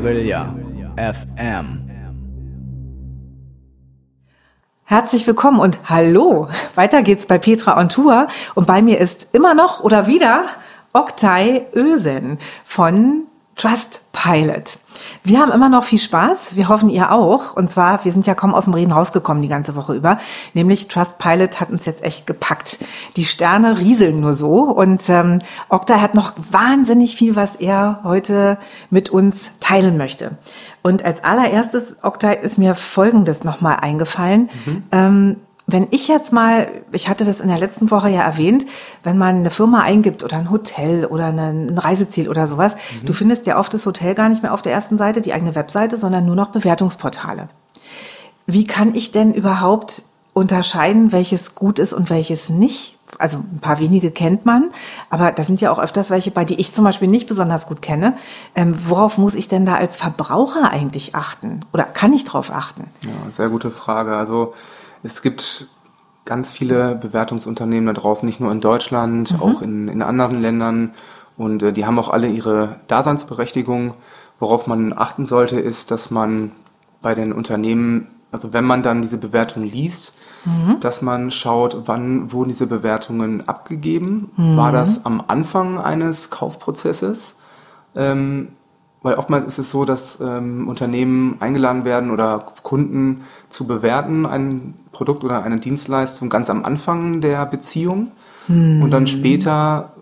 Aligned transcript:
Guerilla 0.00 0.54
FM. 0.96 1.90
Herzlich 4.84 5.26
willkommen 5.26 5.60
und 5.60 5.90
hallo. 5.90 6.48
Weiter 6.74 7.02
geht's 7.02 7.26
bei 7.26 7.36
Petra 7.36 7.78
on 7.78 7.90
Tour 7.90 8.28
und 8.54 8.66
bei 8.66 8.80
mir 8.80 8.98
ist 8.98 9.34
immer 9.34 9.54
noch 9.54 9.80
oder 9.84 10.06
wieder 10.06 10.44
Oktay 10.94 11.66
Ösen 11.74 12.38
von 12.64 13.26
Trustpilot. 13.60 14.78
Wir 15.22 15.38
haben 15.38 15.52
immer 15.52 15.68
noch 15.68 15.84
viel 15.84 15.98
Spaß. 15.98 16.56
Wir 16.56 16.68
hoffen, 16.68 16.88
ihr 16.88 17.12
auch. 17.12 17.54
Und 17.54 17.70
zwar, 17.70 18.02
wir 18.06 18.12
sind 18.12 18.26
ja 18.26 18.34
kaum 18.34 18.54
aus 18.54 18.64
dem 18.64 18.72
Reden 18.72 18.92
rausgekommen 18.92 19.42
die 19.42 19.48
ganze 19.48 19.76
Woche 19.76 19.92
über. 19.92 20.18
Nämlich 20.54 20.88
Trustpilot 20.88 21.60
hat 21.60 21.68
uns 21.68 21.84
jetzt 21.84 22.02
echt 22.02 22.26
gepackt. 22.26 22.78
Die 23.16 23.26
Sterne 23.26 23.78
rieseln 23.78 24.20
nur 24.20 24.32
so. 24.32 24.62
Und 24.62 25.10
ähm, 25.10 25.40
Okta 25.68 26.00
hat 26.00 26.14
noch 26.14 26.32
wahnsinnig 26.50 27.16
viel, 27.16 27.36
was 27.36 27.56
er 27.56 28.00
heute 28.02 28.56
mit 28.88 29.10
uns 29.10 29.50
teilen 29.60 29.98
möchte. 29.98 30.38
Und 30.80 31.04
als 31.04 31.22
allererstes, 31.22 31.96
Okta, 32.02 32.30
ist 32.30 32.56
mir 32.56 32.74
Folgendes 32.74 33.44
nochmal 33.44 33.76
eingefallen. 33.82 34.48
Mhm. 34.64 34.82
Ähm, 34.90 35.36
wenn 35.72 35.88
ich 35.90 36.08
jetzt 36.08 36.32
mal, 36.32 36.68
ich 36.92 37.08
hatte 37.08 37.24
das 37.24 37.40
in 37.40 37.48
der 37.48 37.58
letzten 37.58 37.90
Woche 37.90 38.08
ja 38.08 38.22
erwähnt, 38.22 38.66
wenn 39.02 39.18
man 39.18 39.36
eine 39.36 39.50
Firma 39.50 39.80
eingibt 39.80 40.24
oder 40.24 40.36
ein 40.36 40.50
Hotel 40.50 41.04
oder 41.06 41.26
ein 41.26 41.78
Reiseziel 41.78 42.28
oder 42.28 42.48
sowas, 42.48 42.74
mhm. 42.74 43.06
du 43.06 43.12
findest 43.12 43.46
ja 43.46 43.58
oft 43.58 43.72
das 43.74 43.86
Hotel 43.86 44.14
gar 44.14 44.28
nicht 44.28 44.42
mehr 44.42 44.54
auf 44.54 44.62
der 44.62 44.72
ersten 44.72 44.98
Seite, 44.98 45.20
die 45.20 45.32
eigene 45.32 45.54
Webseite, 45.54 45.96
sondern 45.96 46.24
nur 46.26 46.36
noch 46.36 46.48
Bewertungsportale. 46.48 47.48
Wie 48.46 48.66
kann 48.66 48.94
ich 48.94 49.12
denn 49.12 49.32
überhaupt 49.32 50.02
unterscheiden, 50.32 51.12
welches 51.12 51.54
gut 51.54 51.78
ist 51.78 51.92
und 51.92 52.10
welches 52.10 52.48
nicht? 52.48 52.96
Also 53.18 53.38
ein 53.38 53.58
paar 53.60 53.80
wenige 53.80 54.12
kennt 54.12 54.46
man, 54.46 54.70
aber 55.10 55.32
da 55.32 55.42
sind 55.42 55.60
ja 55.60 55.72
auch 55.72 55.80
öfters 55.80 56.10
welche 56.10 56.30
bei, 56.30 56.44
die 56.44 56.60
ich 56.60 56.72
zum 56.72 56.84
Beispiel 56.84 57.08
nicht 57.08 57.26
besonders 57.26 57.66
gut 57.66 57.82
kenne. 57.82 58.14
Ähm, 58.54 58.78
worauf 58.86 59.18
muss 59.18 59.34
ich 59.34 59.48
denn 59.48 59.66
da 59.66 59.74
als 59.74 59.96
Verbraucher 59.96 60.70
eigentlich 60.70 61.14
achten? 61.14 61.60
Oder 61.72 61.84
kann 61.84 62.12
ich 62.12 62.24
darauf 62.24 62.52
achten? 62.52 62.88
Ja, 63.04 63.30
sehr 63.30 63.48
gute 63.48 63.72
Frage. 63.72 64.16
Also 64.16 64.54
es 65.02 65.22
gibt 65.22 65.68
ganz 66.24 66.52
viele 66.52 66.94
Bewertungsunternehmen 66.94 67.86
da 67.86 68.00
draußen, 68.00 68.26
nicht 68.26 68.40
nur 68.40 68.52
in 68.52 68.60
Deutschland, 68.60 69.32
mhm. 69.32 69.42
auch 69.42 69.62
in, 69.62 69.88
in 69.88 70.02
anderen 70.02 70.40
Ländern. 70.40 70.94
Und 71.36 71.62
äh, 71.62 71.72
die 71.72 71.86
haben 71.86 71.98
auch 71.98 72.08
alle 72.08 72.28
ihre 72.28 72.80
Daseinsberechtigung. 72.86 73.94
Worauf 74.38 74.66
man 74.66 74.92
achten 74.96 75.26
sollte, 75.26 75.58
ist, 75.58 75.90
dass 75.90 76.10
man 76.10 76.52
bei 77.02 77.14
den 77.14 77.32
Unternehmen, 77.32 78.08
also 78.32 78.52
wenn 78.52 78.64
man 78.64 78.82
dann 78.82 79.02
diese 79.02 79.18
Bewertung 79.18 79.64
liest, 79.64 80.14
mhm. 80.44 80.78
dass 80.80 81.02
man 81.02 81.30
schaut, 81.30 81.82
wann 81.86 82.32
wurden 82.32 82.48
diese 82.48 82.66
Bewertungen 82.66 83.48
abgegeben. 83.48 84.30
Mhm. 84.36 84.56
War 84.56 84.72
das 84.72 85.04
am 85.04 85.22
Anfang 85.26 85.78
eines 85.78 86.30
Kaufprozesses? 86.30 87.36
Ähm, 87.94 88.48
weil 89.02 89.14
oftmals 89.14 89.46
ist 89.46 89.58
es 89.58 89.70
so, 89.70 89.84
dass 89.84 90.20
ähm, 90.20 90.68
Unternehmen 90.68 91.36
eingeladen 91.40 91.84
werden 91.84 92.10
oder 92.10 92.52
Kunden 92.62 93.22
zu 93.48 93.66
bewerten, 93.66 94.26
ein 94.26 94.74
Produkt 94.92 95.24
oder 95.24 95.42
eine 95.42 95.58
Dienstleistung 95.58 96.28
ganz 96.28 96.50
am 96.50 96.64
Anfang 96.64 97.20
der 97.20 97.46
Beziehung. 97.46 98.12
Hm. 98.46 98.82
Und 98.82 98.90
dann 98.90 99.06
später 99.06 99.92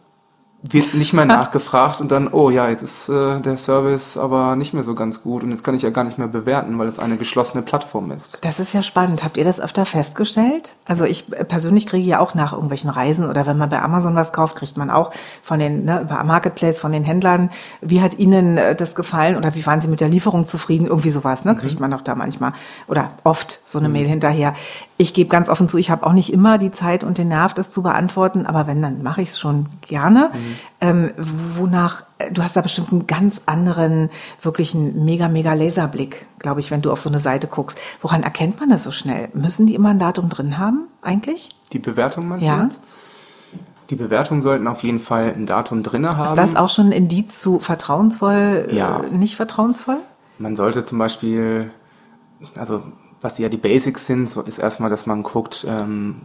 wird 0.62 0.94
nicht 0.94 1.12
mehr 1.12 1.24
nachgefragt 1.26 2.00
und 2.00 2.10
dann, 2.10 2.28
oh 2.28 2.50
ja, 2.50 2.68
jetzt 2.68 2.82
ist 2.82 3.08
äh, 3.08 3.40
der 3.40 3.56
Service 3.56 4.16
aber 4.16 4.56
nicht 4.56 4.74
mehr 4.74 4.82
so 4.82 4.94
ganz 4.94 5.22
gut 5.22 5.42
und 5.42 5.50
jetzt 5.50 5.62
kann 5.62 5.74
ich 5.74 5.82
ja 5.82 5.90
gar 5.90 6.04
nicht 6.04 6.18
mehr 6.18 6.28
bewerten, 6.28 6.78
weil 6.78 6.88
es 6.88 6.98
eine 6.98 7.16
geschlossene 7.16 7.62
Plattform 7.62 8.10
ist. 8.10 8.38
Das 8.42 8.58
ist 8.58 8.72
ja 8.72 8.82
spannend. 8.82 9.22
Habt 9.22 9.36
ihr 9.36 9.44
das 9.44 9.60
öfter 9.60 9.84
festgestellt? 9.84 10.74
Also 10.86 11.04
ich 11.04 11.32
äh, 11.32 11.44
persönlich 11.44 11.86
kriege 11.86 12.06
ja 12.06 12.18
auch 12.18 12.34
nach 12.34 12.52
irgendwelchen 12.52 12.90
Reisen 12.90 13.28
oder 13.28 13.46
wenn 13.46 13.58
man 13.58 13.68
bei 13.68 13.80
Amazon 13.80 14.14
was 14.14 14.32
kauft, 14.32 14.56
kriegt 14.56 14.76
man 14.76 14.90
auch 14.90 15.12
von 15.42 15.58
den, 15.58 15.84
ne, 15.84 16.00
über 16.02 16.22
Marketplace 16.24 16.80
von 16.80 16.92
den 16.92 17.04
Händlern, 17.04 17.50
wie 17.80 18.02
hat 18.02 18.18
Ihnen 18.18 18.58
äh, 18.58 18.74
das 18.74 18.94
gefallen 18.94 19.36
oder 19.36 19.54
wie 19.54 19.64
waren 19.64 19.80
Sie 19.80 19.88
mit 19.88 20.00
der 20.00 20.08
Lieferung 20.08 20.46
zufrieden? 20.46 20.86
Irgendwie 20.86 21.10
sowas, 21.10 21.44
ne? 21.44 21.54
Kriegt 21.54 21.74
mhm. 21.74 21.82
man 21.82 21.90
doch 21.92 22.02
da 22.02 22.14
manchmal 22.14 22.52
oder 22.88 23.12
oft 23.24 23.60
so 23.64 23.78
eine 23.78 23.88
mhm. 23.88 23.94
Mail 23.94 24.08
hinterher. 24.08 24.54
Ich 25.00 25.14
gebe 25.14 25.30
ganz 25.30 25.48
offen 25.48 25.68
zu, 25.68 25.78
ich 25.78 25.90
habe 25.90 26.04
auch 26.04 26.12
nicht 26.12 26.32
immer 26.32 26.58
die 26.58 26.72
Zeit 26.72 27.04
und 27.04 27.18
den 27.18 27.28
Nerv, 27.28 27.54
das 27.54 27.70
zu 27.70 27.84
beantworten, 27.84 28.46
aber 28.46 28.66
wenn, 28.66 28.82
dann 28.82 29.04
mache 29.04 29.22
ich 29.22 29.28
es 29.28 29.38
schon 29.38 29.66
gerne. 29.80 30.30
Mhm. 30.32 30.56
Ähm, 30.80 31.10
wonach, 31.56 32.02
äh, 32.18 32.32
du 32.32 32.42
hast 32.42 32.56
da 32.56 32.62
bestimmt 32.62 32.90
einen 32.90 33.06
ganz 33.06 33.40
anderen, 33.46 34.10
wirklich 34.42 34.74
einen 34.74 35.04
mega, 35.04 35.28
mega 35.28 35.54
Laserblick, 35.54 36.26
glaube 36.40 36.58
ich, 36.58 36.72
wenn 36.72 36.82
du 36.82 36.90
auf 36.90 37.00
so 37.00 37.08
eine 37.08 37.20
Seite 37.20 37.46
guckst. 37.46 37.78
Woran 38.02 38.24
erkennt 38.24 38.58
man 38.58 38.70
das 38.70 38.82
so 38.82 38.90
schnell? 38.90 39.28
Müssen 39.34 39.66
die 39.66 39.76
immer 39.76 39.90
ein 39.90 40.00
Datum 40.00 40.28
drin 40.30 40.58
haben, 40.58 40.88
eigentlich? 41.00 41.50
Die 41.72 41.78
Bewertung 41.78 42.26
meinst 42.26 42.48
ja. 42.48 42.56
du 42.56 42.64
jetzt? 42.64 42.80
Die 43.90 43.96
Bewertungen 43.96 44.42
sollten 44.42 44.66
auf 44.66 44.82
jeden 44.82 44.98
Fall 44.98 45.32
ein 45.32 45.46
Datum 45.46 45.84
drin 45.84 46.08
haben. 46.08 46.26
Ist 46.26 46.34
das 46.34 46.56
auch 46.56 46.68
schon 46.68 46.86
ein 46.86 46.92
Indiz 46.92 47.40
zu 47.40 47.60
vertrauensvoll, 47.60 48.66
ja. 48.72 49.00
Äh, 49.04 49.14
nicht 49.14 49.36
vertrauensvoll? 49.36 49.98
Man 50.38 50.56
sollte 50.56 50.82
zum 50.82 50.98
Beispiel, 50.98 51.70
also 52.56 52.82
was 53.20 53.38
ja 53.38 53.48
die 53.48 53.56
Basics 53.56 54.06
sind, 54.06 54.28
so 54.28 54.42
ist 54.42 54.58
erstmal, 54.58 54.90
dass 54.90 55.06
man 55.06 55.22
guckt, 55.22 55.66
ähm, 55.68 56.22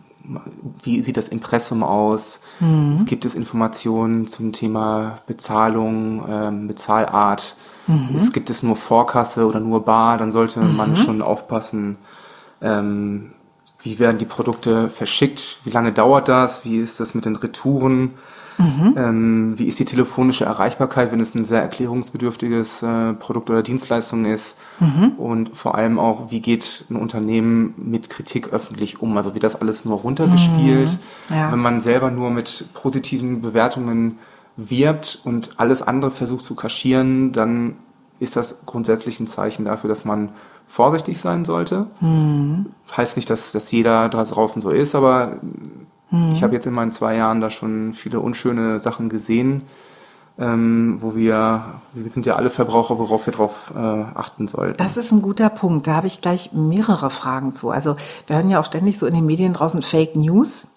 wie 0.84 1.02
sieht 1.02 1.18
das 1.18 1.28
Impressum 1.28 1.84
aus? 1.84 2.40
Mhm. 2.59 3.06
Gibt 3.06 3.26
es 3.26 3.36
Informationen 3.36 4.28
zum 4.28 4.54
Thema 4.54 5.20
Bezahlung, 5.28 6.26
ähm, 6.28 6.68
Bezahlart? 6.68 7.56
Mhm. 7.88 8.16
Es, 8.16 8.31
gibt 8.31 8.50
es 8.50 8.64
nur 8.64 8.76
Vorkasse 8.76 9.46
oder 9.46 9.59
nur 9.59 9.84
Bar? 9.84 10.18
Dann 10.18 10.31
sollte 10.31 10.62
mhm. 10.62 10.76
man 10.76 10.96
schon 10.96 11.22
aufpassen, 11.22 11.98
ähm, 12.62 13.34
wie 13.81 14.00
werden 14.00 14.18
die 14.18 14.25
Produkte 14.25 14.90
verschickt? 14.90 15.58
Wie 15.66 15.70
lange 15.70 15.92
dauert 15.92 16.30
das? 16.30 16.64
Wie 16.64 16.78
ist 16.78 17.00
das 17.00 17.14
mit 17.16 17.25
den 17.25 17.36
Retouren? 17.36 18.14
Mhm. 18.58 18.94
Ähm, 18.96 19.53
wie 19.59 19.66
ist 19.66 19.80
die 19.80 19.86
telefonische 19.86 20.46
Erreichbarkeit, 20.46 21.12
wenn 21.12 21.19
es 21.19 21.36
ein 21.36 21.46
sehr 21.46 21.62
erklärungsbedürftiges 21.62 22.84
äh, 22.84 23.14
Produkt 23.14 23.50
oder 23.50 23.64
Dienstleistung 23.64 24.25
ist? 24.25 24.58
Mhm. 24.80 25.14
Und 25.18 25.56
vor 25.56 25.75
allem 25.75 26.00
auch, 26.00 26.31
wie 26.31 26.41
geht 26.41 26.86
ein 26.90 26.96
Unternehmen 26.96 27.74
mit 27.78 28.09
Kritik 28.09 28.53
öffentlich 28.53 29.02
um? 29.02 29.18
Also 29.18 29.34
wird 29.34 29.44
das 29.44 29.56
alles 29.56 29.86
nur 29.86 29.97
runtergespielt? 30.00 31.00
Mhm. 31.30 31.36
Ja. 31.36 31.52
Wenn 31.52 31.59
man 31.59 31.80
selber 31.80 32.12
nur 32.12 32.30
mit 32.30 32.69
positiven 32.74 33.42
Bewertungen 33.42 34.19
wirbt 34.56 35.19
und 35.24 35.52
alles 35.58 35.81
andere 35.81 36.12
versucht 36.12 36.44
zu 36.44 36.56
kaschieren, 36.56 37.31
dann 37.31 37.75
ist 38.19 38.36
das 38.36 38.66
grundsätzlich 38.66 39.19
ein 39.19 39.28
Zeichen 39.28 39.66
dafür, 39.66 39.88
dass 39.88 40.06
man 40.06 40.30
vorsichtig 40.68 41.19
sein 41.19 41.46
sollte. 41.46 41.88
Mhm. 42.00 42.68
Heißt 42.96 43.18
nicht, 43.18 43.30
dass, 43.30 43.52
dass 43.52 43.72
jeder 43.72 44.09
da 44.09 44.24
draußen 44.24 44.62
so 44.62 44.69
ist, 44.69 44.96
aber 44.96 45.38
ich 46.13 46.41
mhm. 46.41 46.41
habe 46.44 46.53
jetzt 46.53 46.68
in 46.68 46.74
meinen 46.74 46.91
zwei 46.91 47.16
Jahren 47.16 47.41
da 47.41 47.50
schon 47.50 47.94
viele 47.94 48.19
unschöne 48.19 48.79
Sachen 48.79 49.09
gesehen, 49.09 49.63
ähm, 50.38 50.97
wo 51.00 51.16
wir, 51.16 51.66
wir 51.94 52.12
sind 52.12 52.28
ja 52.28 52.35
alle 52.35 52.51
Verbraucher, 52.51 53.00
worauf 53.00 53.25
wir 53.25 53.34
drauf 53.34 53.72
äh, 53.75 53.79
achten 53.79 54.47
sollten. 54.47 54.78
Das 54.78 54.96
ist 54.96 55.12
ein 55.12 55.24
guter 55.24 55.50
Punkt. 55.50 55.88
Da 55.88 55.96
habe 55.96 56.07
ich 56.07 56.22
gleich 56.22 56.53
mehrere 56.53 57.09
Fragen 57.09 57.51
zu. 57.51 57.72
Also 57.72 57.96
wir 58.28 58.35
hören 58.35 58.50
ja 58.50 58.59
auch 58.59 58.66
ständig 58.66 59.00
so 59.00 59.07
in 59.07 59.16
den 59.16 59.25
Medien 59.25 59.53
draußen 59.53 59.81
Fake 59.81 60.16
News. 60.16 60.68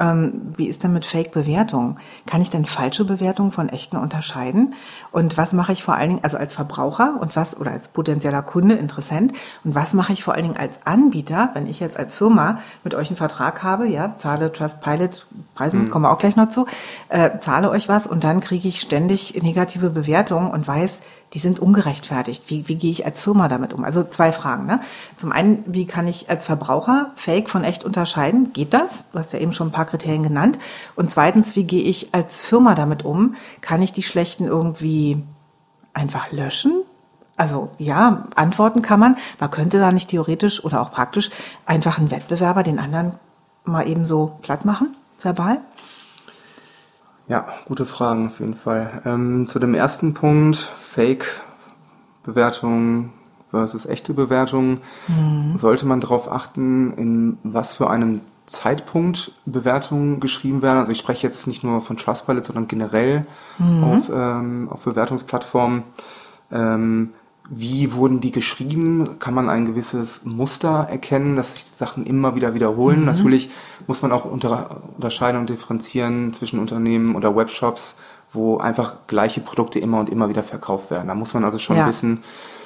Ähm, 0.00 0.52
wie 0.56 0.68
ist 0.68 0.82
denn 0.82 0.92
mit 0.92 1.06
Fake-Bewertungen? 1.06 2.00
Kann 2.26 2.42
ich 2.42 2.50
denn 2.50 2.64
falsche 2.64 3.04
Bewertungen 3.04 3.52
von 3.52 3.68
echten 3.68 3.96
unterscheiden? 3.96 4.74
Und 5.12 5.38
was 5.38 5.52
mache 5.52 5.72
ich 5.72 5.84
vor 5.84 5.94
allen 5.94 6.10
Dingen, 6.10 6.24
also 6.24 6.36
als 6.36 6.52
Verbraucher 6.52 7.16
und 7.20 7.36
was, 7.36 7.56
oder 7.56 7.70
als 7.70 7.88
potenzieller 7.88 8.42
Kunde, 8.42 8.74
Interessent, 8.74 9.32
und 9.62 9.74
was 9.74 9.94
mache 9.94 10.12
ich 10.12 10.24
vor 10.24 10.34
allen 10.34 10.44
Dingen 10.44 10.56
als 10.56 10.84
Anbieter, 10.84 11.50
wenn 11.54 11.66
ich 11.66 11.78
jetzt 11.78 11.96
als 11.96 12.16
Firma 12.16 12.58
mit 12.82 12.94
euch 12.94 13.08
einen 13.08 13.16
Vertrag 13.16 13.62
habe, 13.62 13.86
ja, 13.86 14.16
zahle 14.16 14.52
Trustpilot, 14.52 15.26
Preise, 15.54 15.76
mhm. 15.76 15.90
kommen 15.90 16.04
wir 16.04 16.10
auch 16.10 16.18
gleich 16.18 16.36
noch 16.36 16.48
zu, 16.48 16.66
äh, 17.08 17.38
zahle 17.38 17.70
euch 17.70 17.88
was 17.88 18.06
und 18.06 18.24
dann 18.24 18.40
kriege 18.40 18.66
ich 18.66 18.80
ständig 18.80 19.40
negative 19.42 19.90
Bewertungen 19.90 20.50
und 20.50 20.66
weiß, 20.66 21.00
die 21.34 21.40
sind 21.40 21.58
ungerechtfertigt. 21.58 22.48
Wie, 22.48 22.68
wie 22.68 22.76
gehe 22.76 22.92
ich 22.92 23.04
als 23.04 23.20
Firma 23.20 23.48
damit 23.48 23.72
um? 23.72 23.84
Also 23.84 24.04
zwei 24.04 24.30
Fragen. 24.30 24.66
Ne? 24.66 24.80
Zum 25.16 25.32
einen, 25.32 25.64
wie 25.66 25.84
kann 25.84 26.06
ich 26.06 26.30
als 26.30 26.46
Verbraucher 26.46 27.10
Fake 27.16 27.50
von 27.50 27.64
echt 27.64 27.84
unterscheiden? 27.84 28.52
Geht 28.52 28.72
das? 28.72 29.04
Du 29.12 29.18
hast 29.18 29.32
ja 29.32 29.40
eben 29.40 29.52
schon 29.52 29.68
ein 29.68 29.72
paar 29.72 29.84
Kriterien 29.84 30.22
genannt. 30.22 30.58
Und 30.94 31.10
zweitens, 31.10 31.56
wie 31.56 31.64
gehe 31.64 31.82
ich 31.82 32.14
als 32.14 32.40
Firma 32.40 32.74
damit 32.76 33.04
um? 33.04 33.34
Kann 33.60 33.82
ich 33.82 33.92
die 33.92 34.04
schlechten 34.04 34.46
irgendwie 34.46 35.22
einfach 35.92 36.30
löschen? 36.30 36.82
Also 37.36 37.70
ja, 37.78 38.28
antworten 38.36 38.80
kann 38.80 39.00
man. 39.00 39.16
Man 39.40 39.50
könnte 39.50 39.80
da 39.80 39.90
nicht 39.90 40.10
theoretisch 40.10 40.64
oder 40.64 40.80
auch 40.80 40.92
praktisch 40.92 41.30
einfach 41.66 41.98
einen 41.98 42.12
Wettbewerber 42.12 42.62
den 42.62 42.78
anderen 42.78 43.18
mal 43.64 43.88
eben 43.88 44.06
so 44.06 44.38
platt 44.42 44.64
machen, 44.64 44.94
verbal? 45.20 45.60
Ja, 47.26 47.46
gute 47.66 47.86
Fragen 47.86 48.26
auf 48.26 48.40
jeden 48.40 48.54
Fall. 48.54 49.00
Ähm, 49.06 49.46
zu 49.46 49.58
dem 49.58 49.72
ersten 49.74 50.12
Punkt, 50.14 50.56
Fake-Bewertungen 50.56 53.12
versus 53.50 53.86
echte 53.86 54.12
Bewertungen, 54.12 54.82
mhm. 55.08 55.56
sollte 55.56 55.86
man 55.86 56.00
darauf 56.00 56.30
achten, 56.30 56.92
in 56.94 57.38
was 57.42 57.76
für 57.76 57.88
einem 57.88 58.20
Zeitpunkt 58.46 59.32
Bewertungen 59.46 60.20
geschrieben 60.20 60.60
werden. 60.60 60.76
Also 60.78 60.92
ich 60.92 60.98
spreche 60.98 61.26
jetzt 61.26 61.46
nicht 61.46 61.64
nur 61.64 61.80
von 61.80 61.96
Trustpilot, 61.96 62.44
sondern 62.44 62.68
generell 62.68 63.24
mhm. 63.58 63.84
auf, 63.84 64.10
ähm, 64.12 64.68
auf 64.70 64.82
Bewertungsplattformen. 64.82 65.84
Ähm, 66.52 67.12
wie 67.50 67.92
wurden 67.92 68.20
die 68.20 68.32
geschrieben? 68.32 69.18
Kann 69.18 69.34
man 69.34 69.50
ein 69.50 69.66
gewisses 69.66 70.24
Muster 70.24 70.86
erkennen, 70.90 71.36
dass 71.36 71.52
sich 71.52 71.64
Sachen 71.64 72.06
immer 72.06 72.34
wieder 72.34 72.54
wiederholen? 72.54 73.00
Mhm. 73.00 73.06
Natürlich 73.06 73.50
muss 73.86 74.00
man 74.00 74.12
auch 74.12 74.24
unter, 74.24 74.82
unterscheiden 74.96 75.40
und 75.40 75.48
differenzieren 75.50 76.32
zwischen 76.32 76.58
Unternehmen 76.58 77.14
oder 77.14 77.36
Webshops, 77.36 77.96
wo 78.32 78.56
einfach 78.56 79.06
gleiche 79.06 79.40
Produkte 79.40 79.78
immer 79.78 80.00
und 80.00 80.08
immer 80.08 80.28
wieder 80.28 80.42
verkauft 80.42 80.90
werden. 80.90 81.08
Da 81.08 81.14
muss 81.14 81.34
man 81.34 81.44
also 81.44 81.58
schon 81.58 81.76
Ja. 81.76 81.86
wissen, 81.86 82.20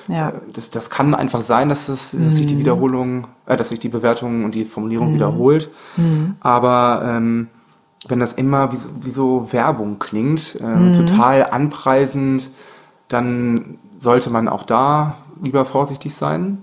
Ja. 0.06 0.28
äh, 0.30 0.32
das, 0.52 0.70
das 0.70 0.90
kann 0.90 1.12
einfach 1.14 1.40
sein, 1.42 1.68
dass, 1.68 1.86
das, 1.86 2.12
dass 2.12 2.36
sich 2.36 2.46
die 2.46 2.58
Wiederholung, 2.58 3.26
äh, 3.46 3.56
dass 3.56 3.70
sich 3.70 3.80
die 3.80 3.88
Bewertung 3.88 4.44
und 4.44 4.54
die 4.54 4.64
Formulierung 4.64 5.12
wiederholt. 5.12 5.70
Aber 6.40 7.02
ähm, 7.04 7.48
wenn 8.06 8.20
das 8.20 8.32
immer 8.32 8.70
wie 8.72 8.76
so, 8.76 8.88
wie 9.00 9.10
so 9.10 9.52
Werbung 9.52 9.98
klingt, 9.98 10.54
äh, 10.60 10.92
total 10.92 11.50
anpreisend, 11.50 12.50
dann 13.08 13.78
sollte 13.98 14.30
man 14.30 14.48
auch 14.48 14.62
da 14.62 15.16
lieber 15.42 15.64
vorsichtig 15.64 16.14
sein. 16.14 16.62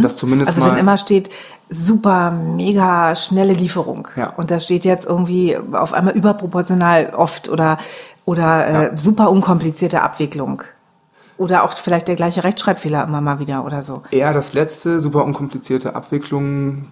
Das 0.00 0.16
zumindest 0.16 0.50
Also 0.52 0.60
mal 0.62 0.70
wenn 0.72 0.78
immer 0.78 0.96
steht, 0.96 1.28
super, 1.68 2.30
mega 2.30 3.14
schnelle 3.16 3.52
Lieferung. 3.52 4.08
Ja. 4.16 4.30
Und 4.36 4.50
das 4.50 4.62
steht 4.62 4.84
jetzt 4.84 5.04
irgendwie 5.06 5.58
auf 5.72 5.92
einmal 5.92 6.14
überproportional 6.14 7.12
oft 7.14 7.48
oder, 7.48 7.76
oder 8.24 8.66
äh, 8.66 8.72
Ja. 8.84 8.96
super 8.96 9.30
unkomplizierte 9.30 10.00
Abwicklung. 10.02 10.62
Oder 11.36 11.64
auch 11.64 11.74
vielleicht 11.74 12.08
der 12.08 12.14
gleiche 12.16 12.42
Rechtschreibfehler 12.44 13.04
immer 13.04 13.20
mal 13.20 13.38
wieder 13.38 13.64
oder 13.66 13.82
so. 13.82 14.02
eher 14.10 14.32
das 14.32 14.54
letzte, 14.54 15.00
super 15.00 15.24
unkomplizierte 15.24 15.94
Abwicklung 15.94 16.86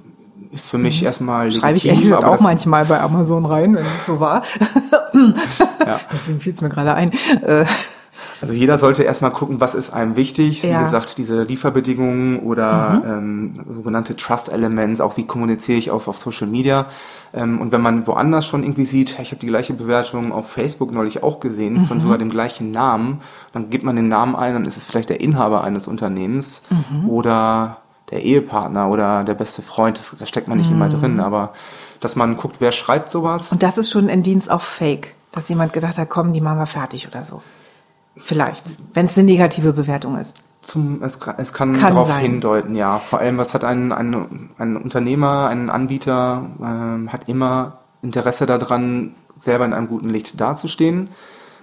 ist 0.51 0.69
für 0.69 0.77
mich 0.79 1.03
erstmal 1.03 1.47
legitim. 1.47 1.57
Mhm. 1.57 1.61
Schreibe 1.61 1.79
ich 1.79 1.89
echt 1.89 2.13
aber 2.13 2.29
auch 2.29 2.41
manchmal 2.41 2.85
bei 2.85 3.01
Amazon 3.01 3.47
rein, 3.47 3.75
wenn 3.77 3.87
es 3.99 4.07
so 4.07 4.21
war. 4.21 4.43
Ja. 5.87 6.01
Deswegen 6.13 6.41
fiel 6.41 6.53
es 6.53 6.61
mir 6.61 6.69
gerade 6.69 6.93
ein. 6.95 7.13
Also 8.41 8.53
jeder 8.53 8.79
sollte 8.79 9.03
erstmal 9.05 9.31
gucken, 9.31 9.61
was 9.61 9.75
ist 9.75 9.91
einem 9.91 10.17
wichtig. 10.17 10.63
Ja. 10.63 10.77
Mhm. 10.77 10.81
Wie 10.81 10.85
gesagt, 10.85 11.19
diese 11.19 11.43
Lieferbedingungen 11.45 12.41
oder 12.41 13.03
ähm, 13.07 13.55
sogenannte 13.69 14.17
Trust 14.17 14.51
Elements, 14.53 15.01
auch 15.01 15.17
wie 15.17 15.25
kommuniziere 15.27 15.79
ich 15.79 15.91
auf, 15.91 16.09
auf 16.09 16.19
Social 16.19 16.47
Media. 16.47 16.87
Ähm, 17.33 17.61
und 17.61 17.73
wenn 17.73 17.81
man 17.81 18.07
woanders 18.07 18.47
schon 18.47 18.63
irgendwie 18.63 18.85
sieht, 18.85 19.19
ich 19.21 19.31
habe 19.31 19.41
die 19.41 19.47
gleiche 19.47 19.73
Bewertung 19.75 20.33
auf 20.33 20.51
Facebook 20.51 20.93
neulich 20.93 21.23
auch 21.23 21.41
gesehen, 21.41 21.75
Mhm. 21.75 21.85
von 21.87 22.01
sogar 22.01 22.19
dem 22.19 22.31
gleichen 22.31 22.71
Namen, 22.71 23.21
dann 23.53 23.71
gibt 23.71 23.85
man 23.85 23.97
den 23.97 24.09
Namen 24.09 24.37
ein, 24.37 24.55
dann 24.55 24.65
ist 24.67 24.77
es 24.77 24.85
vielleicht 24.85 25.09
der 25.11 25.21
Inhaber 25.21 25.65
eines 25.65 25.87
Unternehmens 25.89 26.63
Mhm. 26.71 27.09
oder 27.09 27.79
der 28.11 28.23
Ehepartner 28.23 28.89
oder 28.91 29.25
der 29.25 29.35
beste 29.35 29.63
Freund, 29.63 29.99
das, 29.99 30.15
da 30.19 30.27
steckt 30.27 30.47
man 30.47 30.59
nicht 30.59 30.71
immer 30.71 30.89
drin, 30.91 31.21
aber 31.21 31.55
dass 32.01 32.17
man 32.17 32.37
guckt, 32.37 32.57
wer 32.59 32.71
schreibt 32.71 33.09
sowas. 33.09 33.51
und 33.51 33.63
das 33.63 33.79
ist 33.79 33.91
schon 33.91 34.11
ein 34.11 34.23
Dienst 34.23 34.51
auf 34.51 34.63
Fake, 34.63 35.15
dass 35.33 35.49
jemand 35.49 35.73
gedacht 35.73 35.97
hat, 35.97 36.11
komm, 36.11 36.33
die 36.35 36.43
machen 36.43 36.59
wir 36.59 36.67
fertig 36.67 37.09
oder 37.09 37.25
so. 37.25 37.41
Vielleicht, 38.17 38.77
wenn 38.95 39.07
es 39.07 39.19
eine 39.19 39.27
negative 39.27 39.73
Bewertung 39.73 40.17
ist. 40.19 40.35
Zum, 40.63 41.03
es, 41.03 41.21
kann- 41.21 41.35
es 41.39 41.53
kann, 41.53 41.73
Kann 41.75 41.95
darauf 41.95 42.09
sein. 42.09 42.23
hindeuten, 42.23 42.75
ja. 42.75 42.99
Vor 42.99 43.19
allem, 43.19 43.37
was 43.37 43.53
hat 43.53 43.65
ein, 43.65 43.93
ein, 43.93 44.51
ein 44.57 44.77
Unternehmer, 44.77 45.49
ein 45.49 45.69
Anbieter, 45.69 46.47
ähm, 46.63 47.13
hat 47.13 47.29
immer 47.29 47.79
Interesse 48.03 48.47
daran, 48.47 49.15
selber 49.37 49.65
in 49.65 49.73
einem 49.75 49.89
guten 49.89 50.09
Licht 50.09 50.41
dazustehen. 50.41 51.11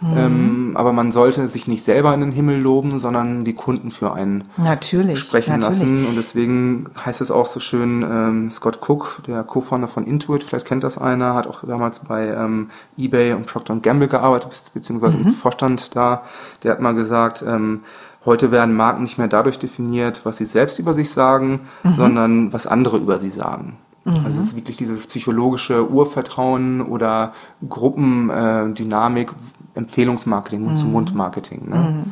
Mhm. 0.01 0.17
Ähm, 0.17 0.71
aber 0.75 0.93
man 0.93 1.11
sollte 1.11 1.47
sich 1.47 1.67
nicht 1.67 1.83
selber 1.83 2.11
in 2.13 2.21
den 2.21 2.31
Himmel 2.31 2.59
loben, 2.59 2.97
sondern 2.97 3.43
die 3.43 3.53
Kunden 3.53 3.91
für 3.91 4.13
einen 4.13 4.45
Natürlich. 4.57 5.19
sprechen 5.19 5.59
natürlich. 5.59 5.79
lassen. 5.79 6.05
Und 6.07 6.15
deswegen 6.15 6.85
heißt 7.05 7.21
es 7.21 7.29
auch 7.29 7.45
so 7.45 7.59
schön, 7.59 8.01
ähm, 8.01 8.49
Scott 8.49 8.79
Cook, 8.87 9.21
der 9.27 9.43
Co-Founder 9.43 9.87
von 9.87 10.05
Intuit, 10.07 10.43
vielleicht 10.43 10.65
kennt 10.65 10.83
das 10.83 10.97
einer, 10.97 11.35
hat 11.35 11.45
auch 11.45 11.63
damals 11.63 11.99
bei 11.99 12.27
ähm, 12.29 12.71
eBay 12.97 13.33
und 13.33 13.45
Procter 13.45 13.75
Gamble 13.75 14.07
gearbeitet, 14.07 14.51
bezieh- 14.51 14.73
beziehungsweise 14.73 15.17
Mhm. 15.19 15.27
im 15.27 15.29
Vorstand 15.33 15.95
da. 15.95 16.23
Der 16.63 16.71
hat 16.71 16.81
mal 16.81 16.95
gesagt, 16.95 17.43
ähm, 17.47 17.81
heute 18.25 18.51
werden 18.51 18.75
Marken 18.75 19.03
nicht 19.03 19.19
mehr 19.19 19.27
dadurch 19.27 19.59
definiert, 19.59 20.21
was 20.23 20.37
sie 20.37 20.45
selbst 20.45 20.79
über 20.79 20.95
sich 20.95 21.11
sagen, 21.11 21.61
Mhm. 21.83 21.93
sondern 21.95 22.53
was 22.53 22.65
andere 22.65 22.97
über 22.97 23.19
sie 23.19 23.29
sagen. 23.29 23.77
Also 24.03 24.39
es 24.39 24.45
ist 24.47 24.55
wirklich 24.55 24.77
dieses 24.77 25.05
psychologische 25.05 25.87
Urvertrauen 25.91 26.81
oder 26.81 27.33
Gruppendynamik, 27.69 28.75
Dynamik, 28.75 29.31
Empfehlungsmarketing, 29.75 30.61
Mund-zu-Mund-Marketing. 30.63 31.69
Ne? 31.69 32.05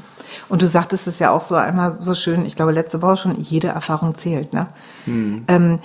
Und 0.47 0.61
du 0.61 0.67
sagtest 0.67 1.07
es 1.07 1.19
ja 1.19 1.31
auch 1.31 1.41
so 1.41 1.55
einmal 1.55 1.97
so 1.99 2.13
schön, 2.13 2.45
ich 2.45 2.55
glaube 2.55 2.71
letzte 2.71 3.01
Woche 3.01 3.17
schon, 3.17 3.41
jede 3.41 3.69
Erfahrung 3.69 4.15
zählt. 4.15 4.53
Ne? 4.53 4.67
Hm. 5.05 5.43
Ähm, 5.47 5.79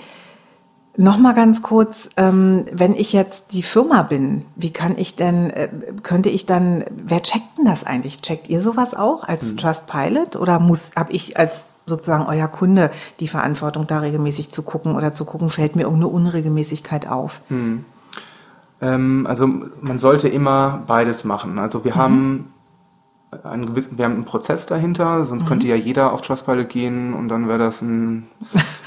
Nochmal 0.97 1.33
ganz 1.35 1.61
kurz, 1.61 2.09
ähm, 2.15 2.65
wenn 2.71 2.95
ich 2.95 3.11
jetzt 3.11 3.51
die 3.51 3.63
Firma 3.63 4.03
bin, 4.03 4.45
wie 4.55 4.71
kann 4.71 4.97
ich 4.97 5.17
denn, 5.17 5.49
äh, 5.49 5.67
könnte 6.03 6.29
ich 6.29 6.45
dann, 6.45 6.85
wer 6.89 7.21
checkt 7.21 7.57
denn 7.57 7.65
das 7.65 7.83
eigentlich? 7.83 8.21
Checkt 8.21 8.47
ihr 8.49 8.61
sowas 8.61 8.93
auch 8.93 9.23
als 9.23 9.41
Hm. 9.41 9.57
Trustpilot 9.57 10.37
oder 10.37 10.59
muss, 10.59 10.91
habe 10.95 11.11
ich 11.11 11.37
als 11.37 11.65
sozusagen 11.85 12.25
euer 12.25 12.47
Kunde 12.47 12.91
die 13.19 13.27
Verantwortung, 13.27 13.87
da 13.87 13.99
regelmäßig 13.99 14.51
zu 14.51 14.63
gucken 14.63 14.95
oder 14.95 15.13
zu 15.13 15.25
gucken, 15.25 15.49
fällt 15.49 15.75
mir 15.75 15.83
irgendeine 15.83 16.07
Unregelmäßigkeit 16.07 17.07
auf? 17.09 17.41
Ähm, 18.81 19.25
also 19.27 19.47
man 19.81 19.99
sollte 19.99 20.27
immer 20.27 20.83
beides 20.87 21.23
machen. 21.23 21.59
Also 21.59 21.83
wir 21.85 21.95
haben 21.95 22.53
einen 23.43 23.65
gewissen, 23.65 23.97
wir 23.97 24.05
haben 24.05 24.13
einen 24.13 24.25
Prozess 24.25 24.65
dahinter, 24.65 25.25
sonst 25.25 25.45
könnte 25.47 25.67
ja 25.67 25.75
jeder 25.75 26.13
auf 26.13 26.21
Trustpilot 26.21 26.69
gehen 26.69 27.13
und 27.13 27.27
dann 27.27 27.47
wäre 27.47 27.59
das 27.59 27.81
ein, 27.81 28.27